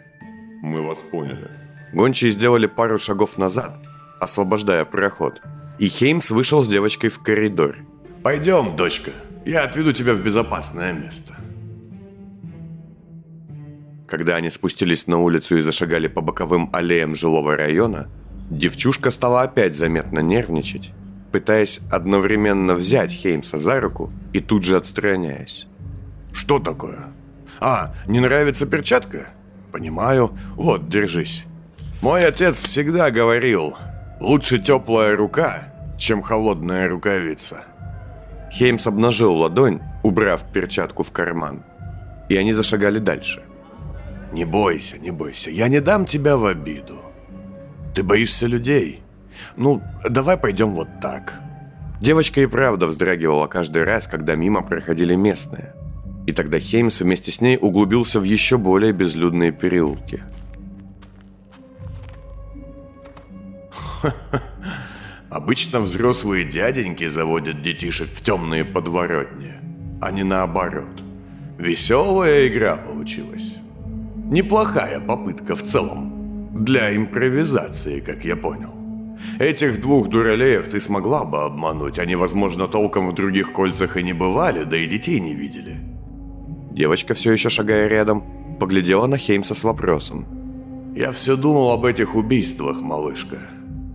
Мы 0.62 0.82
вас 0.82 0.98
поняли. 0.98 1.50
Гончие 1.92 2.30
сделали 2.30 2.66
пару 2.66 2.98
шагов 2.98 3.38
назад, 3.38 3.76
освобождая 4.20 4.84
проход. 4.84 5.40
И 5.78 5.88
Хеймс 5.88 6.30
вышел 6.30 6.64
с 6.64 6.68
девочкой 6.68 7.10
в 7.10 7.22
коридор. 7.22 7.76
Пойдем, 8.22 8.76
дочка. 8.76 9.12
Я 9.44 9.62
отведу 9.62 9.92
тебя 9.92 10.14
в 10.14 10.20
безопасное 10.20 10.92
место. 10.92 11.36
Когда 14.08 14.36
они 14.36 14.50
спустились 14.50 15.08
на 15.08 15.18
улицу 15.18 15.56
и 15.56 15.62
зашагали 15.62 16.06
по 16.06 16.20
боковым 16.20 16.70
аллеям 16.72 17.14
жилого 17.14 17.56
района, 17.56 18.08
девчушка 18.50 19.10
стала 19.10 19.42
опять 19.42 19.74
заметно 19.74 20.20
нервничать, 20.20 20.92
пытаясь 21.32 21.80
одновременно 21.90 22.74
взять 22.74 23.10
Хеймса 23.10 23.58
за 23.58 23.80
руку 23.80 24.12
и 24.32 24.40
тут 24.40 24.62
же 24.62 24.76
отстраняясь. 24.76 25.66
«Что 26.32 26.60
такое? 26.60 27.06
А, 27.58 27.94
не 28.06 28.20
нравится 28.20 28.66
перчатка? 28.66 29.30
Понимаю. 29.72 30.36
Вот, 30.54 30.88
держись. 30.88 31.44
Мой 32.00 32.24
отец 32.24 32.60
всегда 32.60 33.10
говорил, 33.10 33.76
лучше 34.20 34.58
теплая 34.58 35.16
рука, 35.16 35.72
чем 35.98 36.22
холодная 36.22 36.88
рукавица». 36.88 37.64
Хеймс 38.52 38.86
обнажил 38.86 39.34
ладонь, 39.34 39.80
убрав 40.04 40.44
перчатку 40.52 41.02
в 41.02 41.10
карман, 41.10 41.64
и 42.28 42.36
они 42.36 42.52
зашагали 42.52 43.00
дальше– 43.00 43.42
не 44.32 44.44
бойся, 44.44 44.98
не 44.98 45.10
бойся, 45.10 45.50
я 45.50 45.68
не 45.68 45.80
дам 45.80 46.06
тебя 46.06 46.36
в 46.36 46.44
обиду. 46.46 47.00
Ты 47.94 48.02
боишься 48.02 48.46
людей? 48.46 49.02
Ну, 49.56 49.82
давай 50.08 50.36
пойдем 50.36 50.70
вот 50.70 50.88
так. 51.00 51.40
Девочка 52.00 52.40
и 52.42 52.46
правда 52.46 52.86
вздрагивала 52.86 53.46
каждый 53.46 53.84
раз, 53.84 54.06
когда 54.06 54.34
мимо 54.34 54.62
проходили 54.62 55.14
местные. 55.14 55.74
И 56.26 56.32
тогда 56.32 56.58
Хеймс 56.58 57.00
вместе 57.00 57.30
с 57.30 57.40
ней 57.40 57.56
углубился 57.60 58.20
в 58.20 58.24
еще 58.24 58.58
более 58.58 58.92
безлюдные 58.92 59.52
переулки. 59.52 60.22
Обычно 65.30 65.80
взрослые 65.80 66.44
дяденьки 66.44 67.06
заводят 67.08 67.62
детишек 67.62 68.08
в 68.12 68.22
темные 68.22 68.64
подворотни, 68.64 69.52
а 70.00 70.10
не 70.10 70.22
наоборот. 70.22 71.02
Веселая 71.58 72.48
игра 72.48 72.76
получилась. 72.76 73.56
Неплохая 74.30 75.00
попытка 75.00 75.54
в 75.54 75.62
целом. 75.62 76.64
Для 76.64 76.96
импровизации, 76.96 78.00
как 78.00 78.24
я 78.24 78.36
понял. 78.36 78.72
Этих 79.38 79.80
двух 79.80 80.08
дуралеев 80.08 80.68
ты 80.68 80.80
смогла 80.80 81.24
бы 81.24 81.44
обмануть. 81.44 81.98
Они, 81.98 82.16
возможно, 82.16 82.66
толком 82.66 83.08
в 83.08 83.14
других 83.14 83.52
кольцах 83.52 83.96
и 83.96 84.02
не 84.02 84.12
бывали, 84.12 84.64
да 84.64 84.76
и 84.76 84.86
детей 84.86 85.20
не 85.20 85.34
видели. 85.34 85.76
Девочка, 86.72 87.14
все 87.14 87.32
еще 87.32 87.50
шагая 87.50 87.88
рядом, 87.88 88.24
поглядела 88.58 89.06
на 89.06 89.16
Хеймса 89.16 89.54
с 89.54 89.64
вопросом. 89.64 90.26
«Я 90.96 91.12
все 91.12 91.36
думал 91.36 91.70
об 91.70 91.84
этих 91.84 92.14
убийствах, 92.14 92.80
малышка. 92.80 93.38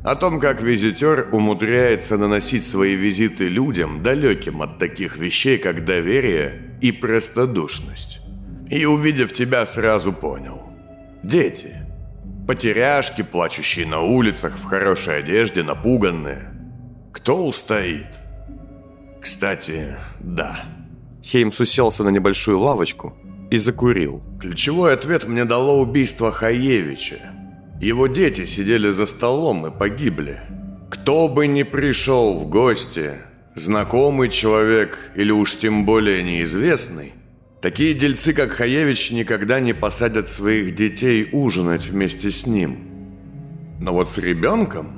О 0.03 0.15
том, 0.15 0.39
как 0.39 0.61
визитер 0.61 1.27
умудряется 1.31 2.17
наносить 2.17 2.63
свои 2.63 2.95
визиты 2.95 3.49
людям, 3.49 4.01
далеким 4.01 4.61
от 4.61 4.77
таких 4.77 5.17
вещей, 5.17 5.57
как 5.57 5.85
доверие 5.85 6.77
и 6.81 6.91
простодушность. 6.91 8.21
И 8.71 8.85
увидев 8.85 9.33
тебя, 9.33 9.65
сразу 9.65 10.13
понял. 10.13 10.69
Дети. 11.23 11.85
Потеряшки, 12.47 13.21
плачущие 13.21 13.85
на 13.85 13.99
улицах, 13.99 14.57
в 14.57 14.63
хорошей 14.63 15.19
одежде, 15.19 15.61
напуганные. 15.61 16.53
Кто 17.11 17.45
устоит? 17.45 18.07
Кстати, 19.21 19.97
да. 20.21 20.61
Хеймс 21.21 21.59
уселся 21.59 22.03
на 22.03 22.09
небольшую 22.09 22.59
лавочку 22.59 23.13
и 23.51 23.57
закурил. 23.57 24.23
Ключевой 24.39 24.93
ответ 24.93 25.27
мне 25.27 25.43
дало 25.43 25.81
убийство 25.81 26.31
Хаевича. 26.31 27.19
Его 27.81 28.07
дети 28.07 28.45
сидели 28.45 28.89
за 28.91 29.05
столом 29.05 29.67
и 29.67 29.77
погибли. 29.77 30.39
Кто 30.89 31.27
бы 31.27 31.45
ни 31.45 31.63
пришел 31.63 32.39
в 32.39 32.47
гости, 32.47 33.15
знакомый 33.53 34.29
человек 34.29 35.11
или 35.13 35.31
уж 35.31 35.57
тем 35.57 35.85
более 35.85 36.23
неизвестный, 36.23 37.13
такие 37.61 37.93
дельцы, 37.93 38.33
как 38.33 38.51
Хаевич, 38.51 39.11
никогда 39.11 39.59
не 39.59 39.73
посадят 39.73 40.29
своих 40.29 40.75
детей 40.75 41.29
ужинать 41.31 41.85
вместе 41.87 42.31
с 42.31 42.45
ним. 42.45 42.79
Но 43.79 43.93
вот 43.93 44.09
с 44.09 44.17
ребенком... 44.17 44.97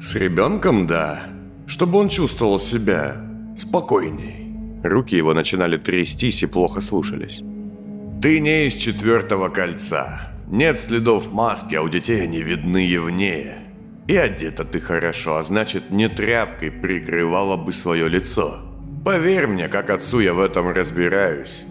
С 0.00 0.14
ребенком, 0.16 0.86
да. 0.86 1.28
Чтобы 1.66 1.98
он 1.98 2.08
чувствовал 2.08 2.60
себя 2.60 3.16
спокойней. 3.56 4.44
Руки 4.82 5.16
его 5.16 5.32
начинали 5.32 5.78
трястись 5.78 6.42
и 6.42 6.46
плохо 6.46 6.80
слушались. 6.80 7.42
Ты 8.20 8.40
не 8.40 8.66
из 8.66 8.74
четвертого 8.74 9.48
кольца. 9.48 10.32
Нет 10.46 10.78
следов 10.78 11.32
маски, 11.32 11.74
а 11.74 11.82
у 11.82 11.88
детей 11.88 12.22
они 12.22 12.42
видны 12.42 12.86
явнее. 12.86 13.58
И 14.06 14.16
одета 14.16 14.64
ты 14.64 14.80
хорошо, 14.80 15.36
а 15.36 15.44
значит, 15.44 15.90
не 15.90 16.08
тряпкой 16.08 16.70
прикрывала 16.70 17.56
бы 17.56 17.72
свое 17.72 18.08
лицо. 18.08 18.60
Поверь 19.04 19.46
мне, 19.46 19.68
как 19.68 19.90
отцу 19.90 20.20
я 20.20 20.34
в 20.34 20.40
этом 20.40 20.68
разбираюсь. 20.68 21.64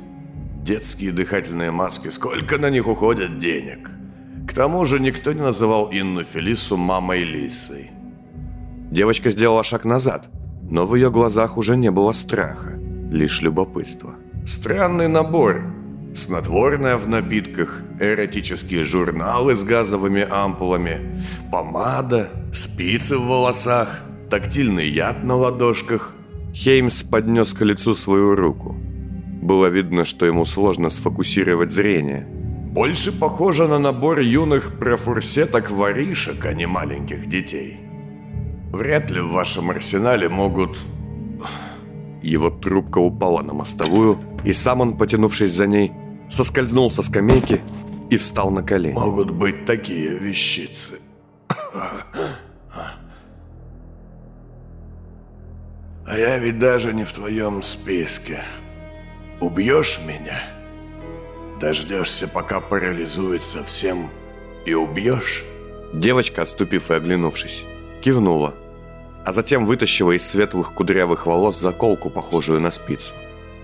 Детские 0.63 1.11
дыхательные 1.11 1.71
маски, 1.71 2.07
сколько 2.07 2.57
на 2.57 2.69
них 2.69 2.87
уходят 2.87 3.37
денег. 3.37 3.91
К 4.47 4.53
тому 4.53 4.85
же 4.85 4.97
никто 5.01 5.33
не 5.33 5.41
называл 5.41 5.89
Инну 5.91 6.23
Фелису 6.23 6.77
мамой 6.77 7.23
Лисой. 7.25 7.91
Девочка 8.89 9.29
сделала 9.31 9.65
шаг 9.65 9.83
назад, 9.83 10.29
но 10.69 10.85
в 10.85 10.95
ее 10.95 11.11
глазах 11.11 11.57
уже 11.57 11.75
не 11.75 11.91
было 11.91 12.13
страха, 12.13 12.79
лишь 13.11 13.41
любопытство. 13.41 14.15
Странный 14.45 15.09
набор. 15.09 15.63
Снотворное 16.13 16.95
в 16.95 17.09
напитках, 17.09 17.81
эротические 17.99 18.85
журналы 18.85 19.55
с 19.55 19.65
газовыми 19.65 20.25
ампулами, 20.29 21.25
помада, 21.51 22.29
спицы 22.53 23.17
в 23.17 23.27
волосах, 23.27 24.01
тактильный 24.29 24.87
яд 24.87 25.25
на 25.25 25.35
ладошках. 25.35 26.13
Хеймс 26.53 27.03
поднес 27.03 27.51
к 27.51 27.65
лицу 27.65 27.95
свою 27.95 28.35
руку. 28.35 28.77
Было 29.43 29.65
видно, 29.65 30.05
что 30.05 30.25
ему 30.25 30.45
сложно 30.45 30.89
сфокусировать 30.89 31.71
зрение. 31.71 32.25
Больше 32.71 33.11
похоже 33.11 33.67
на 33.67 33.77
набор 33.77 34.19
юных 34.19 34.79
профурсеток-воришек, 34.79 36.45
а 36.45 36.53
не 36.53 36.65
маленьких 36.65 37.27
детей. 37.27 37.77
Вряд 38.71 39.11
ли 39.11 39.19
в 39.19 39.31
вашем 39.31 39.69
арсенале 39.69 40.29
могут... 40.29 40.77
Его 42.21 42.49
трубка 42.49 42.99
упала 42.99 43.41
на 43.41 43.53
мостовую, 43.53 44.17
и 44.45 44.53
сам 44.53 44.79
он, 44.79 44.97
потянувшись 44.97 45.51
за 45.51 45.67
ней, 45.67 45.91
соскользнул 46.29 46.89
со 46.89 47.03
скамейки 47.03 47.59
и 48.09 48.15
встал 48.15 48.49
на 48.49 48.63
колени. 48.63 48.93
Могут 48.93 49.31
быть 49.31 49.65
такие 49.65 50.17
вещицы. 50.17 50.99
А 56.05 56.17
я 56.17 56.39
ведь 56.39 56.59
даже 56.59 56.93
не 56.93 57.03
в 57.03 57.11
твоем 57.11 57.61
списке. 57.61 58.41
Убьешь 59.43 59.99
меня? 60.07 60.41
Дождешься, 61.59 62.29
пока 62.29 62.61
парализуется 62.61 63.61
всем, 63.65 64.09
и 64.65 64.73
убьешь? 64.73 65.43
Девочка, 65.91 66.43
отступив 66.43 66.89
и 66.89 66.93
оглянувшись, 66.93 67.65
кивнула, 68.01 68.55
а 69.25 69.33
затем 69.33 69.65
вытащила 69.65 70.13
из 70.13 70.25
светлых 70.25 70.73
кудрявых 70.73 71.25
волос 71.25 71.59
заколку, 71.59 72.09
похожую 72.09 72.61
на 72.61 72.71
спицу. 72.71 73.13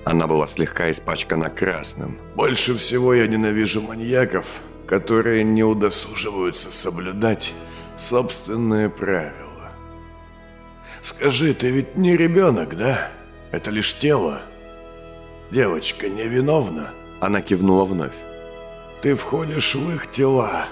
Она 0.04 0.28
была 0.28 0.48
слегка 0.48 0.92
испачкана 0.92 1.50
красным. 1.50 2.20
Больше 2.36 2.76
всего 2.76 3.14
я 3.14 3.28
ненавижу 3.28 3.82
маньяков, 3.82 4.60
которые 4.86 5.46
не 5.46 5.64
удосуживаются 5.64 6.74
соблюдать 6.74 7.54
собственные 7.96 8.90
правила. 8.90 9.72
Скажи, 11.02 11.54
ты 11.54 11.72
ведь 11.72 11.96
не 11.96 12.18
ребенок, 12.18 12.76
да? 12.76 13.12
Это 13.54 13.72
лишь 13.72 13.98
тело. 13.98 14.42
Девочка 15.52 16.08
невиновна. 16.10 16.92
Она 17.20 17.42
кивнула 17.42 17.86
вновь. 17.86 18.16
Ты 19.02 19.16
входишь 19.16 19.76
в 19.76 19.96
их 19.96 20.12
тела, 20.12 20.66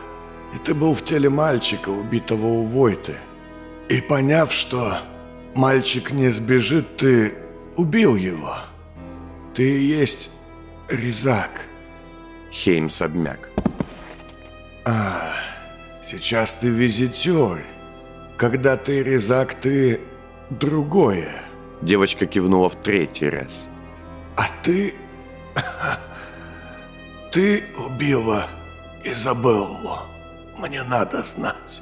и 0.53 0.57
ты 0.57 0.73
был 0.73 0.93
в 0.93 1.03
теле 1.03 1.29
мальчика, 1.29 1.89
убитого 1.89 2.45
у 2.45 2.63
Войты. 2.63 3.15
И 3.89 4.01
поняв, 4.01 4.51
что 4.51 4.99
мальчик 5.55 6.11
не 6.11 6.29
сбежит, 6.29 6.97
ты 6.97 7.35
убил 7.77 8.15
его. 8.15 8.57
Ты 9.55 9.63
и 9.63 9.83
есть 9.83 10.29
Резак. 10.89 11.67
Хеймс 12.51 13.01
обмяк. 13.01 13.49
А, 14.85 15.33
сейчас 16.05 16.53
ты 16.53 16.67
визитер. 16.67 17.63
Когда 18.37 18.77
ты 18.77 19.03
Резак, 19.03 19.53
ты 19.55 20.01
другое. 20.49 21.29
Девочка 21.81 22.25
кивнула 22.25 22.69
в 22.69 22.75
третий 22.75 23.29
раз. 23.29 23.69
А 24.37 24.45
ты... 24.63 24.93
Ты 27.31 27.63
убила 27.85 28.47
Изабеллу. 29.03 29.99
Мне 30.57 30.83
надо 30.83 31.23
знать. 31.23 31.81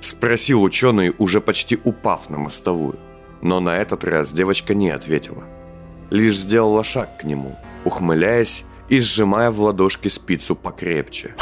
Спросил 0.00 0.62
ученый, 0.62 1.14
уже 1.18 1.40
почти 1.40 1.78
упав 1.82 2.28
на 2.28 2.38
мостовую. 2.38 2.98
Но 3.40 3.60
на 3.60 3.78
этот 3.78 4.04
раз 4.04 4.32
девочка 4.32 4.74
не 4.74 4.90
ответила. 4.90 5.44
Лишь 6.10 6.36
сделала 6.36 6.84
шаг 6.84 7.18
к 7.18 7.24
нему, 7.24 7.56
ухмыляясь 7.84 8.64
и 8.88 9.00
сжимая 9.00 9.50
в 9.50 9.60
ладошке 9.60 10.08
спицу 10.08 10.54
покрепче. 10.54 11.34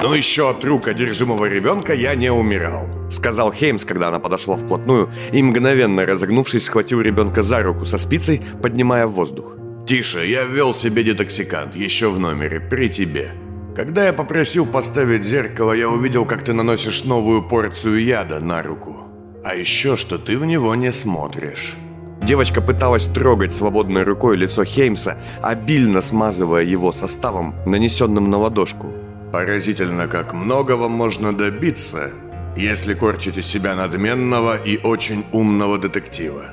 «Ну 0.00 0.14
еще 0.14 0.50
от 0.50 0.64
рук 0.64 0.88
одержимого 0.88 1.46
ребенка 1.46 1.92
я 1.92 2.14
не 2.14 2.30
умирал», 2.30 2.86
сказал 3.10 3.52
Хеймс, 3.52 3.84
когда 3.84 4.08
она 4.08 4.20
подошла 4.20 4.56
вплотную 4.56 5.10
и, 5.32 5.42
мгновенно 5.42 6.06
разогнувшись, 6.06 6.66
схватил 6.66 7.00
ребенка 7.00 7.42
за 7.42 7.62
руку 7.62 7.84
со 7.84 7.98
спицей, 7.98 8.42
поднимая 8.62 9.06
в 9.06 9.12
воздух. 9.12 9.58
«Тише, 9.88 10.26
я 10.26 10.44
ввел 10.44 10.74
себе 10.74 11.02
детоксикант 11.02 11.74
еще 11.74 12.10
в 12.10 12.18
номере, 12.18 12.60
при 12.60 12.90
тебе. 12.90 13.32
Когда 13.74 14.04
я 14.04 14.12
попросил 14.12 14.66
поставить 14.66 15.24
зеркало, 15.24 15.72
я 15.72 15.88
увидел, 15.88 16.26
как 16.26 16.44
ты 16.44 16.52
наносишь 16.52 17.04
новую 17.04 17.42
порцию 17.42 18.04
яда 18.04 18.38
на 18.38 18.62
руку. 18.62 19.08
А 19.42 19.54
еще, 19.54 19.96
что 19.96 20.18
ты 20.18 20.36
в 20.36 20.44
него 20.44 20.74
не 20.74 20.92
смотришь». 20.92 21.78
Девочка 22.22 22.60
пыталась 22.60 23.06
трогать 23.06 23.54
свободной 23.54 24.02
рукой 24.02 24.36
лицо 24.36 24.62
Хеймса, 24.62 25.16
обильно 25.40 26.02
смазывая 26.02 26.64
его 26.64 26.92
составом, 26.92 27.54
нанесенным 27.64 28.28
на 28.28 28.36
ладошку. 28.36 28.92
«Поразительно, 29.32 30.06
как 30.06 30.34
многого 30.34 30.88
можно 30.88 31.32
добиться, 31.32 32.10
если 32.58 32.92
корчить 32.92 33.38
из 33.38 33.46
себя 33.46 33.74
надменного 33.74 34.58
и 34.58 34.76
очень 34.76 35.24
умного 35.32 35.78
детектива. 35.78 36.50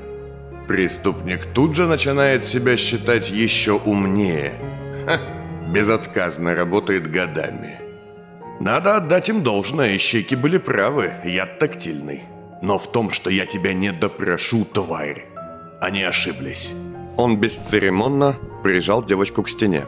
Преступник 0.67 1.45
тут 1.45 1.75
же 1.75 1.87
начинает 1.87 2.43
себя 2.43 2.75
считать 2.75 3.29
еще 3.29 3.73
умнее. 3.73 4.59
Ха, 5.05 5.19
безотказно 5.71 6.55
работает 6.55 7.09
годами. 7.09 7.79
Надо 8.59 8.97
отдать 8.97 9.29
им 9.29 9.43
должное, 9.43 9.95
ищейки 9.95 10.33
были 10.33 10.57
правы, 10.57 11.13
яд 11.23 11.59
тактильный. 11.59 12.23
Но 12.61 12.79
в 12.79 12.91
том, 12.91 13.11
что 13.11 13.29
я 13.29 13.45
тебя 13.45 13.73
не 13.73 13.91
допрошу, 13.91 14.65
тварь, 14.65 15.25
они 15.81 16.03
ошиблись. 16.03 16.73
Он 17.17 17.37
бесцеремонно 17.37 18.37
прижал 18.63 19.03
девочку 19.03 19.43
к 19.43 19.49
стене. 19.49 19.83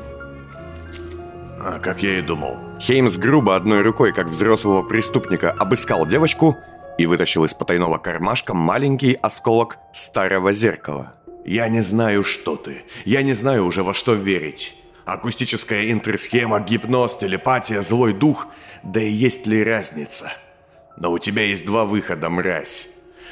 А, 1.59 1.79
как 1.79 2.03
я 2.03 2.19
и 2.19 2.21
думал. 2.21 2.55
Хеймс 2.79 3.17
грубо 3.17 3.55
одной 3.55 3.81
рукой, 3.81 4.13
как 4.13 4.27
взрослого 4.27 4.83
преступника, 4.83 5.51
обыскал 5.51 6.05
девочку 6.05 6.55
и 6.97 7.05
вытащил 7.05 7.45
из 7.45 7.53
потайного 7.53 7.97
кармашка 7.97 8.53
маленький 8.53 9.13
осколок 9.13 9.77
старого 9.93 10.53
зеркала. 10.53 11.13
«Я 11.45 11.69
не 11.69 11.81
знаю, 11.81 12.23
что 12.23 12.55
ты. 12.55 12.83
Я 13.05 13.21
не 13.21 13.33
знаю 13.33 13.65
уже, 13.65 13.83
во 13.83 13.93
что 13.93 14.13
верить. 14.13 14.75
Акустическая 15.05 15.91
интерсхема, 15.91 16.59
гипноз, 16.59 17.17
телепатия, 17.17 17.81
злой 17.81 18.13
дух. 18.13 18.47
Да 18.83 19.01
и 19.01 19.09
есть 19.09 19.47
ли 19.47 19.63
разница? 19.63 20.33
Но 20.97 21.11
у 21.11 21.19
тебя 21.19 21.43
есть 21.43 21.65
два 21.65 21.85
выхода, 21.85 22.29
мразь. 22.29 22.89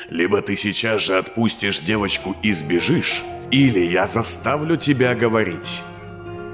Либо 0.09 0.41
ты 0.41 0.55
сейчас 0.55 1.01
же 1.01 1.17
отпустишь 1.17 1.79
девочку 1.79 2.35
и 2.43 2.53
сбежишь, 2.53 3.23
или 3.51 3.79
я 3.79 4.07
заставлю 4.07 4.77
тебя 4.77 5.15
говорить. 5.15 5.83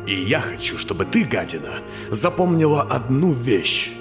И 0.07 0.15
я 0.15 0.39
хочу, 0.39 0.77
чтобы 0.77 1.05
ты, 1.05 1.23
гадина, 1.23 1.73
запомнила 2.09 2.81
одну 2.81 3.31
вещь. 3.33 3.91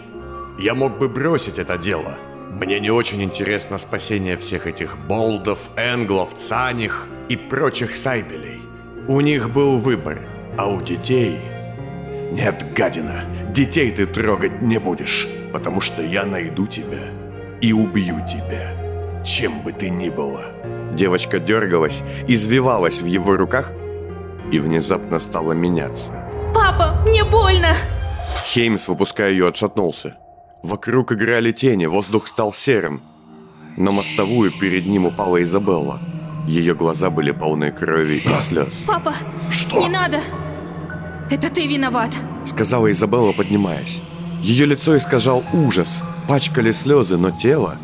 Я 0.58 0.74
мог 0.74 0.98
бы 0.98 1.08
бросить 1.08 1.58
это 1.58 1.76
дело. 1.76 2.16
Мне 2.50 2.80
не 2.80 2.90
очень 2.90 3.22
интересно 3.22 3.78
спасение 3.78 4.36
всех 4.36 4.66
этих 4.66 4.98
болдов, 4.98 5.70
энглов, 5.76 6.34
цаних 6.34 7.08
и 7.28 7.36
прочих 7.36 7.96
сайбелей. 7.96 8.60
У 9.08 9.20
них 9.20 9.50
был 9.50 9.76
выбор, 9.76 10.20
а 10.58 10.68
у 10.68 10.82
детей... 10.82 11.40
Нет, 12.32 12.64
гадина, 12.74 13.24
детей 13.52 13.90
ты 13.90 14.06
трогать 14.06 14.62
не 14.62 14.78
будешь, 14.78 15.26
потому 15.52 15.80
что 15.80 16.02
я 16.02 16.24
найду 16.24 16.66
тебя 16.66 17.08
и 17.60 17.72
убью 17.72 18.24
тебя 18.24 18.80
чем 19.24 19.62
бы 19.62 19.72
ты 19.72 19.90
ни 19.90 20.10
была. 20.10 20.44
Девочка 20.92 21.38
дергалась, 21.38 22.02
извивалась 22.28 23.00
в 23.00 23.06
его 23.06 23.36
руках 23.36 23.72
и 24.52 24.58
внезапно 24.58 25.18
стала 25.18 25.52
меняться. 25.52 26.10
Папа, 26.54 27.00
мне 27.06 27.24
больно! 27.24 27.74
Хеймс, 28.44 28.88
выпуская 28.88 29.30
ее, 29.30 29.48
отшатнулся. 29.48 30.16
Вокруг 30.62 31.12
играли 31.12 31.52
тени, 31.52 31.86
воздух 31.86 32.26
стал 32.26 32.52
серым. 32.52 33.00
На 33.76 33.90
мостовую 33.90 34.52
перед 34.52 34.86
ним 34.86 35.06
упала 35.06 35.42
Изабелла. 35.42 36.00
Ее 36.46 36.74
глаза 36.74 37.10
были 37.10 37.30
полны 37.30 37.70
крови 37.70 38.22
и 38.24 38.34
слез. 38.34 38.74
Папа, 38.86 39.14
Что? 39.50 39.78
не 39.80 39.88
надо! 39.88 40.20
Это 41.30 41.48
ты 41.48 41.66
виноват! 41.66 42.14
Сказала 42.44 42.90
Изабелла, 42.90 43.32
поднимаясь. 43.32 44.00
Ее 44.42 44.66
лицо 44.66 44.96
искажал 44.96 45.44
ужас, 45.52 46.02
пачкали 46.28 46.72
слезы, 46.72 47.16
но 47.16 47.30
тело... 47.30 47.78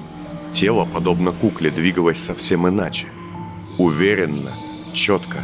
Тело, 0.53 0.87
подобно 0.87 1.33
кукле, 1.33 1.71
двигалось 1.71 2.23
совсем 2.23 2.67
иначе. 2.67 3.09
Уверенно, 3.77 4.53
четко, 4.95 5.39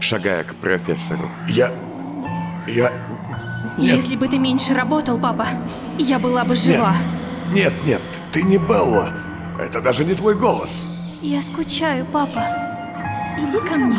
шагая 0.00 0.42
к 0.42 0.56
профессору. 0.56 1.30
Я... 1.48 1.70
я... 2.66 2.90
Нет. 3.78 3.96
Если 3.96 4.16
бы 4.16 4.28
ты 4.28 4.38
меньше 4.38 4.74
работал, 4.74 5.18
папа, 5.18 5.46
я 5.98 6.18
была 6.18 6.44
бы 6.44 6.56
жива. 6.56 6.94
Нет, 7.52 7.72
нет, 7.84 7.84
нет 7.86 8.02
ты 8.36 8.42
не 8.42 8.58
Белла. 8.58 9.14
Это 9.58 9.80
даже 9.80 10.04
не 10.04 10.12
твой 10.12 10.34
голос. 10.34 10.86
Я 11.22 11.40
скучаю, 11.40 12.04
папа. 12.12 12.44
Иди 13.38 13.58
ко 13.66 13.76
мне. 13.76 13.96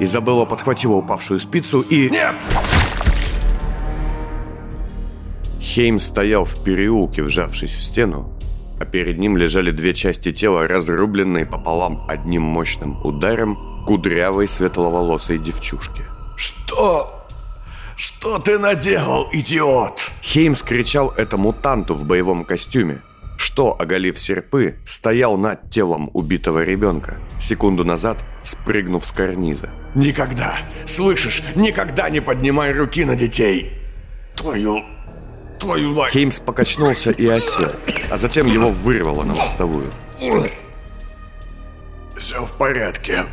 Изабелла 0.00 0.44
подхватила 0.44 0.96
упавшую 0.96 1.40
спицу 1.40 1.80
и... 1.80 2.10
Нет! 2.10 2.34
Хейм 5.58 5.98
стоял 5.98 6.44
в 6.44 6.62
переулке, 6.62 7.22
вжавшись 7.22 7.74
в 7.74 7.80
стену, 7.80 8.30
а 8.78 8.84
перед 8.84 9.18
ним 9.18 9.38
лежали 9.38 9.70
две 9.70 9.94
части 9.94 10.30
тела, 10.30 10.68
разрубленные 10.68 11.46
пополам 11.46 12.04
одним 12.08 12.42
мощным 12.42 13.00
ударом 13.02 13.56
кудрявой 13.86 14.46
светловолосой 14.46 15.38
девчушки. 15.38 16.02
«Что? 16.36 17.15
Что 17.96 18.38
ты 18.38 18.58
наделал, 18.58 19.28
идиот?» 19.32 20.12
Хеймс 20.22 20.62
кричал 20.62 21.12
это 21.16 21.36
мутанту 21.36 21.94
в 21.94 22.04
боевом 22.04 22.44
костюме, 22.44 23.02
что, 23.38 23.74
оголив 23.78 24.18
серпы, 24.18 24.76
стоял 24.86 25.36
над 25.36 25.70
телом 25.70 26.10
убитого 26.12 26.62
ребенка, 26.62 27.18
секунду 27.38 27.84
назад 27.84 28.22
спрыгнув 28.42 29.04
с 29.06 29.12
карниза. 29.12 29.70
«Никогда, 29.94 30.58
слышишь, 30.84 31.42
никогда 31.54 32.10
не 32.10 32.20
поднимай 32.20 32.72
руки 32.72 33.04
на 33.04 33.16
детей! 33.16 33.72
Твою 34.36 34.84
твою 35.58 35.94
мать! 35.94 36.12
Хеймс 36.12 36.38
покачнулся 36.40 37.10
и 37.10 37.26
осел, 37.26 37.72
а 38.10 38.16
затем 38.16 38.46
его 38.46 38.70
вырвало 38.70 39.24
на 39.24 39.34
мостовую. 39.34 39.92
Все 42.16 42.44
в 42.44 42.52
порядке. 42.52 43.24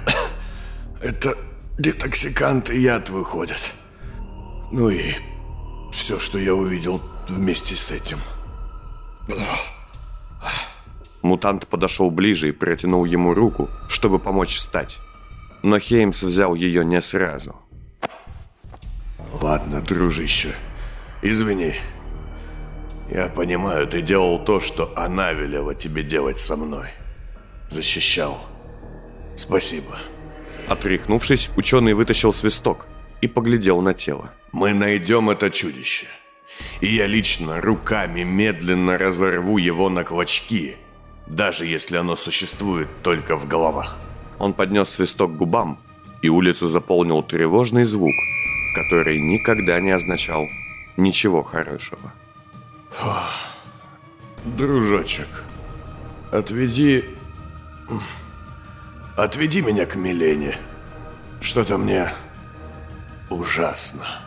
Это 1.01 1.37
детоксикант 1.77 2.69
и 2.69 2.81
яд 2.81 3.09
выходят. 3.09 3.73
Ну 4.73 4.89
и 4.89 5.13
все, 5.91 6.17
что 6.17 6.39
я 6.39 6.55
увидел 6.55 6.99
вместе 7.29 7.75
с 7.75 7.91
этим. 7.91 8.17
Мутант 11.21 11.67
подошел 11.67 12.09
ближе 12.09 12.49
и 12.49 12.51
протянул 12.51 13.05
ему 13.05 13.35
руку, 13.35 13.69
чтобы 13.87 14.17
помочь 14.17 14.55
встать. 14.55 14.97
Но 15.61 15.77
Хеймс 15.77 16.23
взял 16.23 16.55
ее 16.55 16.83
не 16.83 17.01
сразу. 17.01 17.55
Ладно, 19.31 19.79
дружище, 19.79 20.55
извини. 21.21 21.75
Я 23.11 23.27
понимаю, 23.27 23.87
ты 23.87 24.01
делал 24.01 24.43
то, 24.43 24.59
что 24.59 24.91
она 24.95 25.33
велела 25.33 25.75
тебе 25.75 26.01
делать 26.01 26.39
со 26.39 26.55
мной. 26.55 26.87
Защищал. 27.69 28.43
Спасибо. 29.37 29.99
Отряхнувшись, 30.67 31.51
ученый 31.57 31.93
вытащил 31.93 32.33
свисток 32.33 32.87
и 33.21 33.27
поглядел 33.27 33.79
на 33.79 33.93
тело. 33.93 34.31
Мы 34.53 34.73
найдем 34.73 35.31
это 35.31 35.49
чудище. 35.49 36.05
И 36.79 36.87
я 36.87 37.07
лично 37.07 37.59
руками 37.59 38.21
медленно 38.21 38.99
разорву 38.99 39.57
его 39.57 39.89
на 39.89 40.03
клочки, 40.03 40.77
даже 41.25 41.65
если 41.65 41.97
оно 41.97 42.15
существует 42.15 42.87
только 43.01 43.35
в 43.35 43.47
головах. 43.47 43.97
Он 44.37 44.53
поднес 44.53 44.89
свисток 44.89 45.33
к 45.33 45.37
губам, 45.37 45.79
и 46.21 46.29
улицу 46.29 46.69
заполнил 46.69 47.23
тревожный 47.23 47.83
звук, 47.83 48.13
который 48.75 49.19
никогда 49.19 49.81
не 49.81 49.89
означал 49.89 50.47
ничего 50.97 51.41
хорошего. 51.41 52.13
Дружочек, 54.45 55.43
отведи... 56.31 57.05
Отведи 59.17 59.61
меня 59.61 59.87
к 59.87 59.95
Милене. 59.95 60.57
Что-то 61.41 61.77
мне 61.79 62.11
ужасно. 63.29 64.22